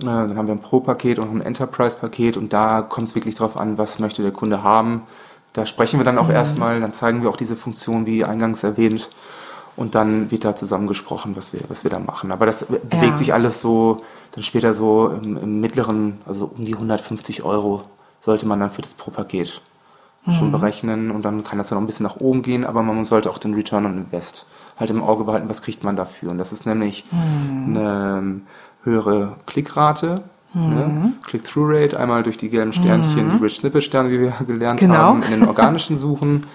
Äh, 0.00 0.04
dann 0.04 0.36
haben 0.36 0.46
wir 0.46 0.54
ein 0.54 0.60
Pro-Paket 0.60 1.18
und 1.18 1.30
ein 1.34 1.40
Enterprise-Paket 1.40 2.36
und 2.36 2.52
da 2.52 2.82
kommt 2.82 3.08
es 3.08 3.14
wirklich 3.14 3.34
darauf 3.34 3.56
an, 3.56 3.78
was 3.78 3.98
möchte 3.98 4.22
der 4.22 4.32
Kunde 4.32 4.62
haben. 4.62 5.02
Da 5.52 5.66
sprechen 5.66 5.98
wir 5.98 6.04
dann 6.04 6.18
auch 6.18 6.28
erstmal, 6.28 6.80
dann 6.80 6.92
zeigen 6.92 7.22
wir 7.22 7.30
auch 7.30 7.36
diese 7.36 7.56
Funktion, 7.56 8.06
wie 8.06 8.24
eingangs 8.24 8.62
erwähnt. 8.62 9.10
Und 9.76 9.94
dann 9.94 10.30
wird 10.30 10.44
da 10.44 10.54
zusammengesprochen, 10.54 11.34
was 11.36 11.52
wir, 11.52 11.60
was 11.68 11.82
wir 11.84 11.90
da 11.90 11.98
machen. 11.98 12.30
Aber 12.32 12.44
das 12.44 12.64
be- 12.66 12.78
bewegt 12.80 13.16
sich 13.18 13.32
alles 13.32 13.60
so, 13.60 13.98
dann 14.32 14.44
später 14.44 14.74
so 14.74 15.08
im, 15.08 15.36
im 15.38 15.60
mittleren, 15.60 16.18
also 16.26 16.50
um 16.56 16.64
die 16.64 16.74
150 16.74 17.42
Euro 17.42 17.82
sollte 18.20 18.46
man 18.46 18.60
dann 18.60 18.70
für 18.70 18.82
das 18.82 18.94
Pro-Paket 18.94 19.60
schon 20.36 20.52
berechnen 20.52 21.10
und 21.10 21.22
dann 21.24 21.42
kann 21.44 21.56
das 21.58 21.70
ja 21.70 21.74
noch 21.74 21.82
ein 21.82 21.86
bisschen 21.86 22.04
nach 22.04 22.16
oben 22.16 22.42
gehen, 22.42 22.66
aber 22.66 22.82
man 22.82 23.04
sollte 23.06 23.30
auch 23.30 23.38
den 23.38 23.54
Return 23.54 23.86
on 23.86 23.96
Invest 23.96 24.46
halt 24.78 24.90
im 24.90 25.02
Auge 25.02 25.24
behalten, 25.24 25.48
was 25.48 25.62
kriegt 25.62 25.82
man 25.82 25.96
dafür. 25.96 26.30
Und 26.30 26.38
das 26.38 26.52
ist 26.52 26.66
nämlich 26.66 27.04
eine 27.12 28.18
ähm, 28.18 28.42
höhere 28.84 29.36
Klickrate, 29.46 30.22
ne? 30.54 31.14
Click-Through-Rate, 31.24 31.98
einmal 31.98 32.22
durch 32.22 32.36
die 32.36 32.50
gelben 32.50 32.72
Sternchen, 32.72 33.30
die 33.30 33.42
Rich 33.42 33.56
Snippet-Sterne, 33.58 34.10
wie 34.10 34.20
wir 34.20 34.32
gelernt 34.46 34.80
Genau. 34.80 34.94
haben, 34.94 35.22
in 35.22 35.30
den 35.30 35.44
organischen 35.48 35.96
Suchen, 35.96 36.46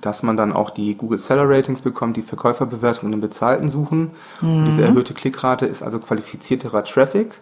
dass 0.00 0.22
man 0.22 0.36
dann 0.36 0.52
auch 0.52 0.70
die 0.70 0.94
Google 0.94 1.18
Seller 1.18 1.48
Ratings 1.48 1.82
bekommt, 1.82 2.16
die 2.16 2.22
Verkäuferbewertungen 2.22 3.12
in 3.12 3.20
den 3.20 3.28
bezahlten 3.28 3.68
Suchen. 3.68 4.12
Und 4.40 4.64
diese 4.64 4.82
erhöhte 4.82 5.12
Klickrate 5.14 5.66
ist 5.66 5.82
also 5.82 5.98
qualifizierterer 5.98 6.84
Traffic. 6.84 7.38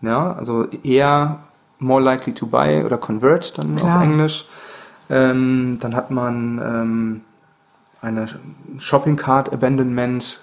Ja, 0.00 0.32
also 0.32 0.66
eher 0.84 1.40
more 1.78 2.02
likely 2.02 2.32
to 2.32 2.46
buy 2.46 2.84
oder 2.84 2.98
convert 2.98 3.58
dann 3.58 3.76
Klar. 3.76 3.98
auf 3.98 4.02
Englisch. 4.02 4.46
Ähm, 5.10 5.78
dann 5.80 5.94
hat 5.96 6.10
man 6.10 6.58
ähm, 6.58 7.20
eine 8.00 8.26
Shopping 8.78 9.16
Cart 9.16 9.52
Abandonment. 9.52 10.40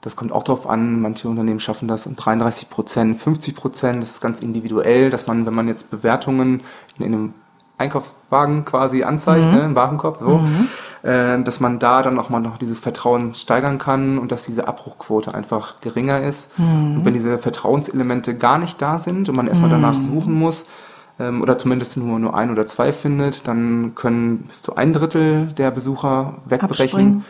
Das 0.00 0.16
kommt 0.16 0.32
auch 0.32 0.44
darauf 0.44 0.68
an. 0.68 1.00
Manche 1.00 1.28
Unternehmen 1.28 1.60
schaffen 1.60 1.88
das 1.88 2.06
um 2.06 2.16
33 2.16 2.70
Prozent, 2.70 3.20
50 3.20 3.54
Prozent. 3.54 4.02
Das 4.02 4.10
ist 4.10 4.20
ganz 4.20 4.40
individuell, 4.40 5.10
dass 5.10 5.26
man, 5.26 5.44
wenn 5.44 5.54
man 5.54 5.68
jetzt 5.68 5.90
Bewertungen 5.90 6.62
in 6.98 7.04
einem 7.04 7.34
Einkaufswagen 7.80 8.64
quasi 8.64 9.02
anzeigt, 9.02 9.46
ne, 9.52 9.64
im 9.64 9.74
Warenkorb, 9.74 10.18
so, 10.20 10.44
äh, 11.02 11.42
dass 11.42 11.58
man 11.60 11.78
da 11.78 12.02
dann 12.02 12.18
auch 12.18 12.28
mal 12.28 12.40
noch 12.40 12.58
dieses 12.58 12.78
Vertrauen 12.78 13.34
steigern 13.34 13.78
kann 13.78 14.18
und 14.18 14.30
dass 14.30 14.44
diese 14.44 14.68
Abbruchquote 14.68 15.34
einfach 15.34 15.80
geringer 15.80 16.20
ist. 16.20 16.50
Und 16.96 17.04
wenn 17.04 17.14
diese 17.14 17.38
Vertrauenselemente 17.38 18.36
gar 18.36 18.58
nicht 18.58 18.80
da 18.80 18.98
sind 18.98 19.28
und 19.28 19.34
man 19.34 19.48
erstmal 19.48 19.70
danach 19.70 19.94
suchen 20.00 20.34
muss, 20.34 20.64
ähm, 21.20 21.42
oder 21.42 21.58
zumindest 21.58 21.96
nur, 21.96 22.18
nur 22.18 22.36
ein 22.36 22.50
oder 22.50 22.66
zwei 22.66 22.92
findet, 22.92 23.46
dann 23.46 23.94
können 23.94 24.38
bis 24.48 24.62
zu 24.62 24.74
ein 24.76 24.92
Drittel 24.92 25.48
der 25.58 25.70
Besucher 25.70 26.34
wegbrechen. 26.46 27.24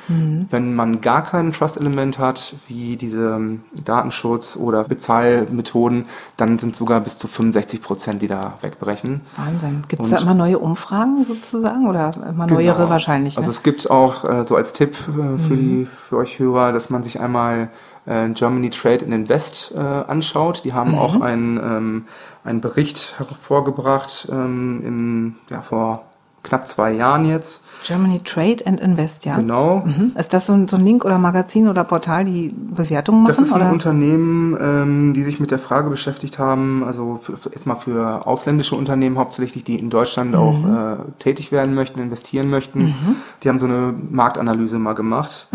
Wenn 0.51 0.75
man 0.75 1.01
gar 1.01 1.25
kein 1.25 1.53
Trust-Element 1.53 2.19
hat, 2.19 2.55
wie 2.69 2.97
diese 2.97 3.35
ähm, 3.37 3.63
Datenschutz- 3.85 4.57
oder 4.57 4.85
Bezahlmethoden, 4.85 6.07
dann 6.37 6.59
sind 6.59 6.77
sogar 6.77 7.01
bis 7.01 7.19
zu 7.19 7.27
65 7.29 7.83
Prozent, 7.83 8.23
die 8.23 8.29
da 8.29 8.55
wegbrechen. 8.61 9.23
Wahnsinn. 9.37 9.85
Gibt 9.89 10.03
es 10.03 10.11
da 10.11 10.19
immer 10.19 10.35
neue 10.35 10.59
Umfragen 10.59 11.25
sozusagen 11.25 11.89
oder 11.89 12.13
immer 12.29 12.47
neuere 12.47 12.77
Genau. 12.77 12.91
wahrscheinlich? 12.91 13.35
Ne? 13.35 13.39
Also 13.39 13.51
es 13.51 13.63
gibt 13.63 13.91
auch 13.91 14.25
äh, 14.25 14.45
so 14.45 14.57
als 14.57 14.73
Tipp 14.73 14.97
äh, 15.09 15.39
für, 15.39 15.57
die, 15.57 15.87
für 15.87 16.17
euch 16.19 16.39
Hörer, 16.39 16.73
dass 16.73 16.91
man 16.91 17.03
sich 17.03 17.21
einmal 17.21 17.71
Germany 18.07 18.71
Trade 18.71 19.05
and 19.05 19.15
Invest 19.15 19.73
äh, 19.77 19.79
anschaut. 19.79 20.65
Die 20.65 20.73
haben 20.73 20.97
auch 20.97 21.21
einen, 21.21 21.59
ähm, 21.59 22.05
einen 22.45 22.61
Bericht 22.61 23.15
hervorgebracht 23.19 24.29
ähm, 24.31 24.83
im, 24.85 25.35
ja, 25.51 25.61
vor 25.63 26.05
knapp 26.43 26.67
zwei 26.67 26.93
Jahren 26.93 27.27
jetzt. 27.27 27.63
Germany 27.87 28.21
Trade 28.25 28.67
and 28.67 28.81
Invest, 28.81 29.25
ja. 29.25 29.37
Genau. 29.37 29.83
Mhm. 29.87 30.13
Ist 30.19 30.33
das 30.33 30.47
so 30.47 30.53
ein, 30.53 30.69
so 30.69 30.77
ein 30.77 30.85
Link 30.85 31.05
oder 31.05 31.19
Magazin 31.19 31.69
oder 31.69 31.85
Portal, 31.85 32.25
die 32.25 32.49
Bewertungen 32.49 33.23
machen? 33.23 33.29
Das 33.29 33.39
ist 33.39 33.53
ein 33.53 33.63
oder? 33.63 33.73
Unternehmen, 33.73 34.57
ähm, 34.61 35.15
die 35.15 35.23
sich 35.23 35.41
mit 35.41 35.51
der 35.51 35.59
Frage 35.59 35.89
beschäftigt 35.89 36.39
haben, 36.39 36.85
also 36.85 37.17
für, 37.17 37.37
für, 37.37 37.51
erstmal 37.51 37.77
für 37.77 38.27
ausländische 38.27 38.77
Unternehmen 38.77 39.19
hauptsächlich, 39.19 39.65
die 39.65 39.79
in 39.79 39.91
Deutschland 39.91 40.35
auch 40.35 40.65
äh, 40.65 40.97
tätig 41.19 41.53
werden 41.53 41.75
möchten, 41.75 42.01
investieren 42.01 42.51
möchten. 42.51 42.95
Die 43.43 43.49
haben 43.49 43.59
so 43.59 43.67
eine 43.67 43.95
Marktanalyse 44.11 44.79
mal 44.79 44.95
gemacht. 44.95 45.49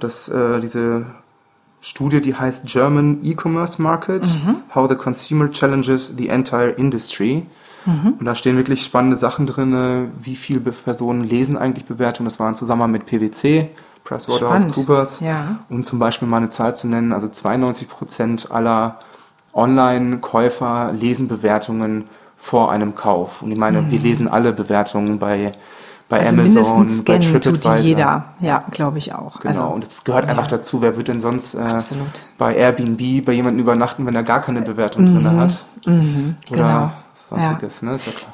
Das, 0.00 0.28
äh, 0.28 0.60
diese 0.60 1.06
Studie, 1.80 2.20
die 2.20 2.34
heißt 2.34 2.66
German 2.66 3.20
E-Commerce 3.22 3.80
Market, 3.80 4.26
How 4.74 4.88
the 4.88 4.96
Consumer 4.96 5.50
Challenges 5.50 6.12
the 6.16 6.28
Entire 6.28 6.70
Industry. 6.70 7.46
Und 7.86 8.24
da 8.24 8.34
stehen 8.34 8.56
wirklich 8.56 8.84
spannende 8.84 9.16
Sachen 9.16 9.46
drin, 9.46 10.10
wie 10.20 10.36
viele 10.36 10.60
Personen 10.60 11.22
lesen 11.22 11.56
eigentlich 11.56 11.86
Bewertungen. 11.86 12.28
Das 12.28 12.38
war 12.38 12.48
ein 12.48 12.54
Zusammenhang 12.54 12.90
mit 12.90 13.06
PwC, 13.06 13.70
PricewaterhouseCoopers. 14.04 15.20
Ja. 15.20 15.60
Um 15.70 15.82
zum 15.82 15.98
Beispiel 15.98 16.28
mal 16.28 16.38
eine 16.38 16.50
Zahl 16.50 16.76
zu 16.76 16.86
nennen, 16.88 17.12
also 17.12 17.28
92 17.28 17.88
Prozent 17.88 18.50
aller 18.50 18.98
Online-Käufer 19.54 20.92
lesen 20.92 21.28
Bewertungen 21.28 22.04
vor 22.36 22.70
einem 22.70 22.94
Kauf. 22.94 23.42
Und 23.42 23.52
ich 23.52 23.58
meine, 23.58 23.90
wir 23.90 23.98
lesen 23.98 24.28
alle 24.28 24.52
Bewertungen 24.52 25.18
bei, 25.18 25.52
bei 26.08 26.20
also 26.20 26.32
Amazon, 26.32 26.54
mindestens 26.54 27.04
bei 27.04 27.20
scannen 27.20 27.32
tut 27.32 27.44
die 27.44 27.60
TripAdvisor. 27.60 27.86
jeder. 27.86 28.24
Ja, 28.40 28.64
glaube 28.70 28.98
ich 28.98 29.12
auch. 29.12 29.40
Genau, 29.40 29.50
Also, 29.50 29.74
und 29.74 29.86
es 29.86 30.04
gehört 30.04 30.26
einfach 30.26 30.46
dazu. 30.46 30.80
Wer 30.80 30.96
wird 30.96 31.08
denn 31.08 31.20
sonst 31.20 31.54
äh, 31.54 31.80
bei 32.38 32.54
Airbnb 32.56 33.24
bei 33.24 33.32
jemandem 33.32 33.60
übernachten, 33.60 34.06
wenn 34.06 34.14
er 34.14 34.22
gar 34.22 34.40
keine 34.40 34.62
Bewertung 34.62 35.04
drin 35.04 35.38
hat? 35.38 35.64
Oder 36.50 36.56
genau. 36.56 36.90
sonstiges, 37.28 37.82
ne? 37.82 37.92
Ist 37.92 38.06
ja 38.06 38.12
klar. 38.12 38.32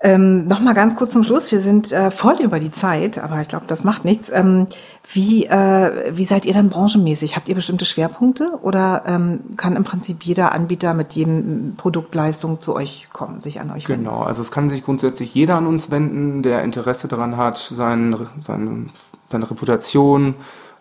Ähm, 0.00 0.46
Nochmal 0.46 0.74
ganz 0.74 0.94
kurz 0.94 1.10
zum 1.10 1.24
Schluss. 1.24 1.50
Wir 1.50 1.60
sind 1.60 1.90
äh, 1.90 2.10
voll 2.12 2.36
über 2.40 2.60
die 2.60 2.70
Zeit, 2.70 3.18
aber 3.18 3.40
ich 3.40 3.48
glaube, 3.48 3.64
das 3.66 3.82
macht 3.82 4.04
nichts. 4.04 4.30
Ähm, 4.32 4.68
wie, 5.12 5.46
äh, 5.46 6.16
wie 6.16 6.24
seid 6.24 6.46
ihr 6.46 6.52
dann 6.52 6.68
branchenmäßig? 6.68 7.34
Habt 7.34 7.48
ihr 7.48 7.56
bestimmte 7.56 7.84
Schwerpunkte 7.84 8.60
oder 8.62 9.02
ähm, 9.06 9.40
kann 9.56 9.74
im 9.74 9.82
Prinzip 9.82 10.22
jeder 10.22 10.52
Anbieter 10.52 10.94
mit 10.94 11.14
jedem 11.14 11.74
Produktleistung 11.76 12.60
zu 12.60 12.76
euch 12.76 13.08
kommen, 13.12 13.40
sich 13.40 13.60
an 13.60 13.72
euch 13.72 13.88
wenden? 13.88 14.04
Genau, 14.04 14.22
also 14.22 14.40
es 14.40 14.52
kann 14.52 14.68
sich 14.70 14.84
grundsätzlich 14.84 15.34
jeder 15.34 15.56
an 15.56 15.66
uns 15.66 15.90
wenden, 15.90 16.42
der 16.42 16.62
Interesse 16.62 17.08
daran 17.08 17.36
hat, 17.36 17.58
sein, 17.58 18.16
sein, 18.40 18.90
seine 19.28 19.50
Reputation, 19.50 20.34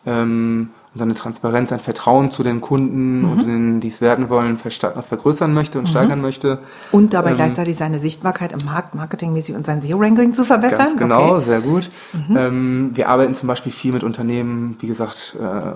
ähm, 0.05 0.69
seine 0.97 1.13
Transparenz, 1.13 1.69
sein 1.69 1.79
Vertrauen 1.79 2.31
zu 2.31 2.43
den 2.43 2.61
Kunden 2.61 3.25
und 3.25 3.41
denen, 3.41 3.79
die 3.79 3.87
es 3.87 4.01
werden 4.01 4.29
wollen, 4.29 4.57
vergrößern 4.57 5.53
möchte 5.53 5.79
und 5.79 5.87
steigern 5.87 6.21
möchte. 6.21 6.59
Und 6.91 7.13
dabei 7.13 7.31
Ähm, 7.31 7.35
gleichzeitig 7.37 7.77
seine 7.77 7.99
Sichtbarkeit 7.99 8.53
im 8.53 8.65
Markt, 8.65 8.95
marketingmäßig 8.95 9.55
und 9.55 9.65
sein 9.65 9.81
SEO-Ranking 9.81 10.33
zu 10.33 10.43
verbessern? 10.43 10.79
Ganz 10.79 10.97
genau, 10.97 11.35
Okay. 11.35 11.45
sehr 11.45 11.61
gut. 11.61 11.89
Ähm, 12.35 12.91
wir 12.93 13.09
arbeiten 13.09 13.33
zum 13.33 13.47
Beispiel 13.47 13.71
viel 13.71 13.93
mit 13.93 14.03
Unternehmen, 14.03 14.75
wie 14.79 14.87
gesagt, 14.87 15.37
äh, 15.39 15.71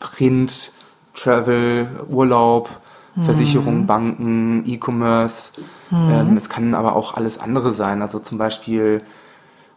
Print, 0.00 0.72
Travel, 1.14 1.88
Urlaub, 2.08 2.68
Versicherung, 3.22 3.86
Banken, 3.86 4.62
E-Commerce. 4.64 5.52
Ähm, 5.92 6.36
es 6.36 6.48
kann 6.48 6.74
aber 6.74 6.94
auch 6.94 7.14
alles 7.14 7.38
andere 7.38 7.72
sein, 7.72 8.00
also 8.00 8.20
zum 8.20 8.38
Beispiel 8.38 9.02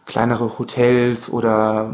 kleinere 0.06 0.58
Hotels 0.58 1.28
oder 1.28 1.92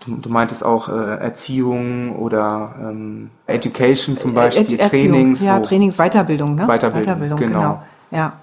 du, 0.00 0.16
du 0.16 0.28
meintest 0.28 0.64
auch 0.64 0.88
äh, 0.88 0.92
Erziehung 1.18 2.16
oder 2.16 2.74
ähm, 2.80 3.30
Education 3.46 4.16
zum 4.16 4.34
Beispiel, 4.34 4.62
Äh, 4.78 4.82
Erziehung. 4.82 5.12
Trainings. 5.12 5.42
Ja, 5.42 5.56
so. 5.56 5.62
Trainings, 5.62 5.96
Weiterbildung, 5.98 6.54
ne? 6.54 6.66
Weiterbildung, 6.66 7.38
genau. 7.38 7.82
Ja. 8.10 8.34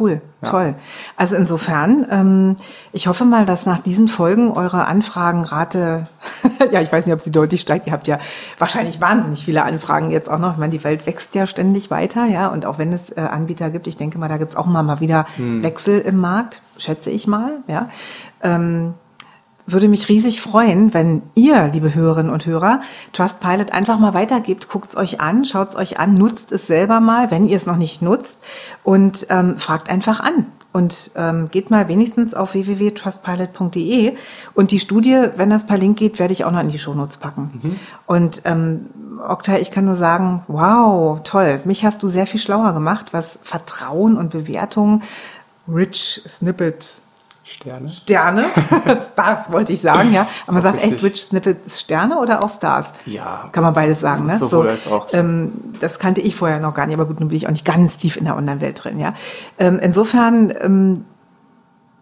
Cool, 0.00 0.20
toll. 0.42 0.74
Also 1.16 1.36
insofern, 1.36 2.04
ähm, 2.10 2.56
ich 2.92 3.06
hoffe 3.06 3.24
mal, 3.24 3.44
dass 3.46 3.66
nach 3.66 3.78
diesen 3.78 4.08
Folgen 4.08 4.50
eure 4.50 4.84
Anfragenrate, 4.86 6.08
ja, 6.72 6.80
ich 6.80 6.90
weiß 6.90 7.06
nicht, 7.06 7.14
ob 7.14 7.20
sie 7.20 7.30
deutlich 7.30 7.60
steigt. 7.60 7.86
Ihr 7.86 7.92
habt 7.92 8.08
ja 8.08 8.18
wahrscheinlich 8.58 9.00
wahnsinnig 9.00 9.44
viele 9.44 9.62
Anfragen 9.62 10.10
jetzt 10.10 10.28
auch 10.28 10.40
noch. 10.40 10.54
Ich 10.54 10.58
meine, 10.58 10.72
die 10.72 10.82
Welt 10.82 11.06
wächst 11.06 11.36
ja 11.36 11.46
ständig 11.46 11.88
weiter, 11.92 12.24
ja. 12.24 12.48
Und 12.48 12.66
auch 12.66 12.78
wenn 12.78 12.92
es 12.92 13.10
äh, 13.16 13.20
Anbieter 13.20 13.70
gibt, 13.70 13.86
ich 13.86 13.96
denke 13.96 14.18
mal, 14.18 14.26
da 14.28 14.38
gibt's 14.38 14.56
auch 14.56 14.66
mal, 14.66 14.82
mal 14.82 14.98
wieder 14.98 15.24
Hm. 15.36 15.62
Wechsel 15.62 16.00
im 16.00 16.16
Markt, 16.18 16.62
schätze 16.78 17.10
ich 17.10 17.28
mal, 17.28 17.58
ja. 17.68 17.88
Ähm, 18.42 18.94
würde 19.66 19.88
mich 19.88 20.08
riesig 20.08 20.40
freuen, 20.40 20.94
wenn 20.94 21.22
ihr, 21.34 21.68
liebe 21.72 21.94
Hörerinnen 21.94 22.32
und 22.32 22.46
Hörer, 22.46 22.80
Trustpilot 23.12 23.72
einfach 23.72 23.98
mal 23.98 24.14
weitergebt. 24.14 24.68
Guckt 24.68 24.88
es 24.88 24.96
euch 24.96 25.20
an, 25.20 25.44
schaut 25.44 25.68
es 25.68 25.76
euch 25.76 25.98
an, 25.98 26.14
nutzt 26.14 26.52
es 26.52 26.66
selber 26.66 27.00
mal, 27.00 27.30
wenn 27.30 27.46
ihr 27.46 27.56
es 27.56 27.66
noch 27.66 27.76
nicht 27.76 28.02
nutzt 28.02 28.42
und 28.84 29.26
ähm, 29.30 29.58
fragt 29.58 29.90
einfach 29.90 30.20
an. 30.20 30.46
Und 30.72 31.10
ähm, 31.16 31.48
geht 31.50 31.70
mal 31.70 31.88
wenigstens 31.88 32.34
auf 32.34 32.52
www.trustpilot.de 32.52 34.14
und 34.52 34.72
die 34.72 34.78
Studie, 34.78 35.28
wenn 35.36 35.48
das 35.48 35.64
per 35.64 35.78
Link 35.78 35.98
geht, 35.98 36.18
werde 36.18 36.34
ich 36.34 36.44
auch 36.44 36.50
noch 36.50 36.60
in 36.60 36.68
die 36.68 36.78
Shownotes 36.78 37.16
packen. 37.16 37.60
Und 38.06 38.42
ähm, 38.44 38.90
Oktay, 39.26 39.58
ich 39.60 39.70
kann 39.70 39.86
nur 39.86 39.94
sagen, 39.94 40.42
wow, 40.48 41.18
toll. 41.24 41.60
Mich 41.64 41.86
hast 41.86 42.02
du 42.02 42.08
sehr 42.08 42.26
viel 42.26 42.40
schlauer 42.40 42.74
gemacht, 42.74 43.14
was 43.14 43.38
Vertrauen 43.42 44.18
und 44.18 44.32
Bewertung, 44.32 45.00
Rich 45.66 46.22
Snippet, 46.28 47.00
Sterne. 47.48 47.88
Sterne, 47.88 48.44
Stars 49.12 49.52
wollte 49.52 49.72
ich 49.72 49.80
sagen, 49.80 50.12
ja. 50.12 50.26
Aber 50.46 50.54
man 50.54 50.62
sagt 50.62 50.82
echt. 50.82 51.00
Rich 51.04 51.22
Snippets 51.22 51.80
Sterne 51.80 52.18
oder 52.18 52.42
auch 52.42 52.48
Stars? 52.48 52.88
Ja. 53.04 53.48
Kann 53.52 53.62
man 53.62 53.72
beides 53.72 54.00
sagen, 54.00 54.26
ne? 54.26 54.36
Sowohl 54.36 54.70
als 54.70 54.88
auch. 54.88 55.06
Ähm, 55.12 55.52
das 55.78 56.00
kannte 56.00 56.20
ich 56.20 56.34
vorher 56.34 56.58
noch 56.58 56.74
gar 56.74 56.86
nicht, 56.86 56.96
aber 56.96 57.06
gut, 57.06 57.20
nun 57.20 57.28
bin 57.28 57.36
ich 57.36 57.46
auch 57.46 57.52
nicht 57.52 57.64
ganz 57.64 57.98
tief 57.98 58.16
in 58.16 58.24
der 58.24 58.36
Online-Welt 58.36 58.82
drin, 58.82 58.98
ja. 58.98 59.14
Ähm, 59.58 59.78
insofern, 59.80 60.52
ähm, 60.60 61.04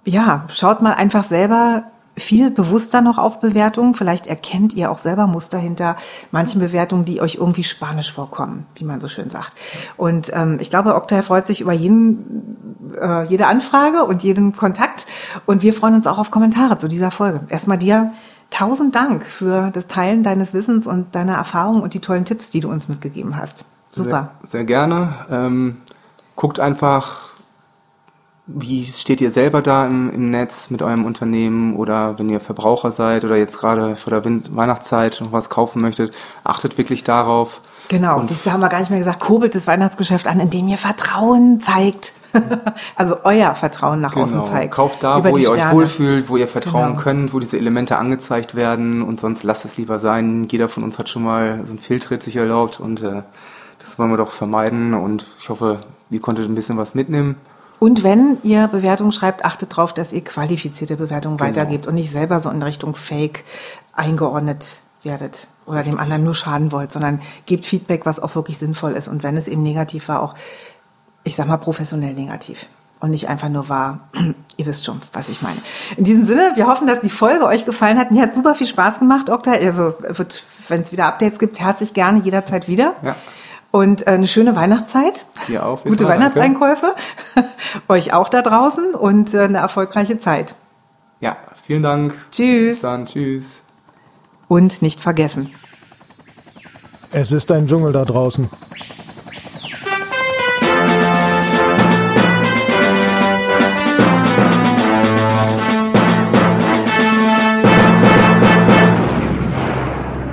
ja, 0.06 0.46
schaut 0.48 0.80
mal 0.80 0.94
einfach 0.94 1.24
selber 1.24 1.84
viel 2.16 2.50
bewusster 2.50 3.00
noch 3.00 3.18
auf 3.18 3.40
Bewertungen. 3.40 3.94
Vielleicht 3.94 4.26
erkennt 4.26 4.72
ihr 4.72 4.90
auch 4.90 4.98
selber 4.98 5.26
Muster 5.26 5.58
hinter 5.58 5.96
manchen 6.30 6.60
Bewertungen, 6.60 7.04
die 7.04 7.20
euch 7.20 7.36
irgendwie 7.36 7.64
spanisch 7.64 8.12
vorkommen, 8.12 8.66
wie 8.76 8.84
man 8.84 9.00
so 9.00 9.08
schön 9.08 9.30
sagt. 9.30 9.52
Und 9.96 10.30
ähm, 10.32 10.58
ich 10.60 10.70
glaube, 10.70 10.94
Oktay 10.94 11.22
freut 11.22 11.46
sich 11.46 11.60
über 11.60 11.72
jeden, 11.72 12.94
äh, 13.00 13.24
jede 13.24 13.46
Anfrage 13.46 14.04
und 14.04 14.22
jeden 14.22 14.54
Kontakt. 14.54 15.06
Und 15.46 15.62
wir 15.62 15.74
freuen 15.74 15.94
uns 15.94 16.06
auch 16.06 16.18
auf 16.18 16.30
Kommentare 16.30 16.78
zu 16.78 16.88
dieser 16.88 17.10
Folge. 17.10 17.40
Erstmal 17.48 17.78
dir 17.78 18.12
tausend 18.50 18.94
Dank 18.94 19.24
für 19.24 19.70
das 19.72 19.88
Teilen 19.88 20.22
deines 20.22 20.54
Wissens 20.54 20.86
und 20.86 21.14
deiner 21.14 21.34
Erfahrungen 21.34 21.82
und 21.82 21.94
die 21.94 22.00
tollen 22.00 22.24
Tipps, 22.24 22.50
die 22.50 22.60
du 22.60 22.70
uns 22.70 22.88
mitgegeben 22.88 23.36
hast. 23.36 23.64
Super. 23.90 24.30
Sehr, 24.42 24.50
sehr 24.50 24.64
gerne. 24.64 25.14
Ähm, 25.30 25.78
guckt 26.36 26.60
einfach 26.60 27.33
wie 28.46 28.84
steht 28.84 29.22
ihr 29.22 29.30
selber 29.30 29.62
da 29.62 29.86
im, 29.86 30.10
im 30.10 30.26
Netz 30.26 30.68
mit 30.68 30.82
eurem 30.82 31.06
Unternehmen 31.06 31.76
oder 31.76 32.18
wenn 32.18 32.28
ihr 32.28 32.40
Verbraucher 32.40 32.90
seid 32.90 33.24
oder 33.24 33.36
jetzt 33.36 33.58
gerade 33.58 33.96
vor 33.96 34.10
der 34.10 34.24
Weihnachtszeit 34.24 35.20
noch 35.22 35.32
was 35.32 35.48
kaufen 35.48 35.80
möchtet, 35.80 36.14
achtet 36.44 36.76
wirklich 36.76 37.04
darauf. 37.04 37.62
Genau, 37.88 38.20
und 38.20 38.30
das 38.30 38.44
haben 38.46 38.60
wir 38.60 38.68
gar 38.68 38.80
nicht 38.80 38.90
mehr 38.90 38.98
gesagt, 38.98 39.20
kurbelt 39.20 39.54
das 39.54 39.66
Weihnachtsgeschäft 39.66 40.26
an, 40.26 40.40
indem 40.40 40.68
ihr 40.68 40.78
Vertrauen 40.78 41.60
zeigt. 41.60 42.12
also 42.96 43.16
euer 43.24 43.54
Vertrauen 43.54 44.00
nach 44.00 44.12
genau. 44.12 44.26
außen 44.26 44.44
zeigt. 44.44 44.74
Kauft 44.74 45.02
da, 45.04 45.24
wo 45.24 45.36
ihr 45.36 45.46
Sterne. 45.46 45.70
euch 45.70 45.72
wohlfühlt, 45.72 46.28
wo 46.28 46.36
ihr 46.36 46.48
vertrauen 46.48 46.92
genau. 46.92 47.00
könnt, 47.02 47.32
wo 47.32 47.40
diese 47.40 47.56
Elemente 47.56 47.96
angezeigt 47.96 48.54
werden 48.54 49.02
und 49.02 49.20
sonst 49.20 49.42
lasst 49.42 49.64
es 49.64 49.78
lieber 49.78 49.98
sein. 49.98 50.46
Jeder 50.50 50.68
von 50.68 50.82
uns 50.82 50.98
hat 50.98 51.08
schon 51.08 51.22
mal 51.22 51.60
so 51.64 51.72
ein 51.72 51.78
Filtritt 51.78 52.22
sich 52.22 52.36
erlaubt 52.36 52.80
und 52.80 53.02
äh, 53.02 53.22
das 53.78 53.98
wollen 53.98 54.10
wir 54.10 54.16
doch 54.16 54.32
vermeiden 54.32 54.94
und 54.94 55.26
ich 55.38 55.48
hoffe, 55.48 55.80
ihr 56.10 56.20
konntet 56.20 56.48
ein 56.48 56.54
bisschen 56.54 56.76
was 56.76 56.94
mitnehmen. 56.94 57.36
Und 57.84 58.02
wenn 58.02 58.38
ihr 58.44 58.66
Bewertungen 58.68 59.12
schreibt, 59.12 59.44
achtet 59.44 59.72
darauf, 59.72 59.92
dass 59.92 60.14
ihr 60.14 60.24
qualifizierte 60.24 60.96
Bewertungen 60.96 61.36
genau. 61.36 61.50
weitergebt 61.50 61.86
und 61.86 61.96
nicht 61.96 62.10
selber 62.10 62.40
so 62.40 62.48
in 62.48 62.62
Richtung 62.62 62.96
Fake 62.96 63.44
eingeordnet 63.92 64.80
werdet 65.02 65.48
oder 65.66 65.82
dem 65.82 65.98
anderen 65.98 66.24
nur 66.24 66.34
schaden 66.34 66.72
wollt, 66.72 66.90
sondern 66.90 67.20
gebt 67.44 67.66
Feedback, 67.66 68.06
was 68.06 68.20
auch 68.20 68.34
wirklich 68.36 68.56
sinnvoll 68.56 68.92
ist. 68.92 69.06
Und 69.06 69.22
wenn 69.22 69.36
es 69.36 69.48
eben 69.48 69.62
negativ 69.62 70.08
war, 70.08 70.22
auch, 70.22 70.34
ich 71.24 71.36
sag 71.36 71.46
mal, 71.46 71.58
professionell 71.58 72.14
negativ. 72.14 72.68
Und 73.00 73.10
nicht 73.10 73.28
einfach 73.28 73.50
nur 73.50 73.68
war, 73.68 74.08
ihr 74.56 74.64
wisst 74.64 74.86
schon, 74.86 75.02
was 75.12 75.28
ich 75.28 75.42
meine. 75.42 75.58
In 75.98 76.04
diesem 76.04 76.22
Sinne, 76.22 76.52
wir 76.54 76.66
hoffen, 76.66 76.86
dass 76.86 77.02
die 77.02 77.10
Folge 77.10 77.44
euch 77.44 77.66
gefallen 77.66 77.98
hat. 77.98 78.10
Mir 78.10 78.22
hat 78.22 78.32
super 78.32 78.54
viel 78.54 78.66
Spaß 78.66 78.98
gemacht, 78.98 79.28
Okta. 79.28 79.52
Also 79.52 79.92
wenn 80.68 80.80
es 80.80 80.90
wieder 80.90 81.04
Updates 81.04 81.38
gibt, 81.38 81.60
herzlich 81.60 81.92
gerne 81.92 82.20
jederzeit 82.20 82.66
wieder. 82.66 82.94
Ja. 83.02 83.14
Und 83.74 84.06
äh, 84.06 84.10
eine 84.10 84.28
schöne 84.28 84.54
Weihnachtszeit. 84.54 85.26
Dir 85.48 85.66
auch. 85.66 85.82
Gute 85.82 86.04
Weihnachtseinkäufe. 86.04 86.94
Euch 87.88 88.12
auch 88.12 88.28
da 88.28 88.40
draußen 88.40 88.94
und 88.94 89.34
äh, 89.34 89.40
eine 89.40 89.58
erfolgreiche 89.58 90.16
Zeit. 90.16 90.54
Ja, 91.18 91.38
vielen 91.66 91.82
Dank. 91.82 92.14
Tschüss. 92.30 92.74
Bis 92.74 92.80
dann. 92.82 93.06
Tschüss. 93.06 93.64
Und 94.46 94.80
nicht 94.80 95.00
vergessen. 95.00 95.50
Es 97.10 97.32
ist 97.32 97.50
ein 97.50 97.66
Dschungel 97.66 97.92
da 97.92 98.04
draußen. 98.04 98.48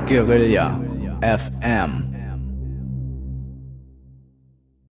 Guerilla 0.08 0.80
FM 1.21 2.11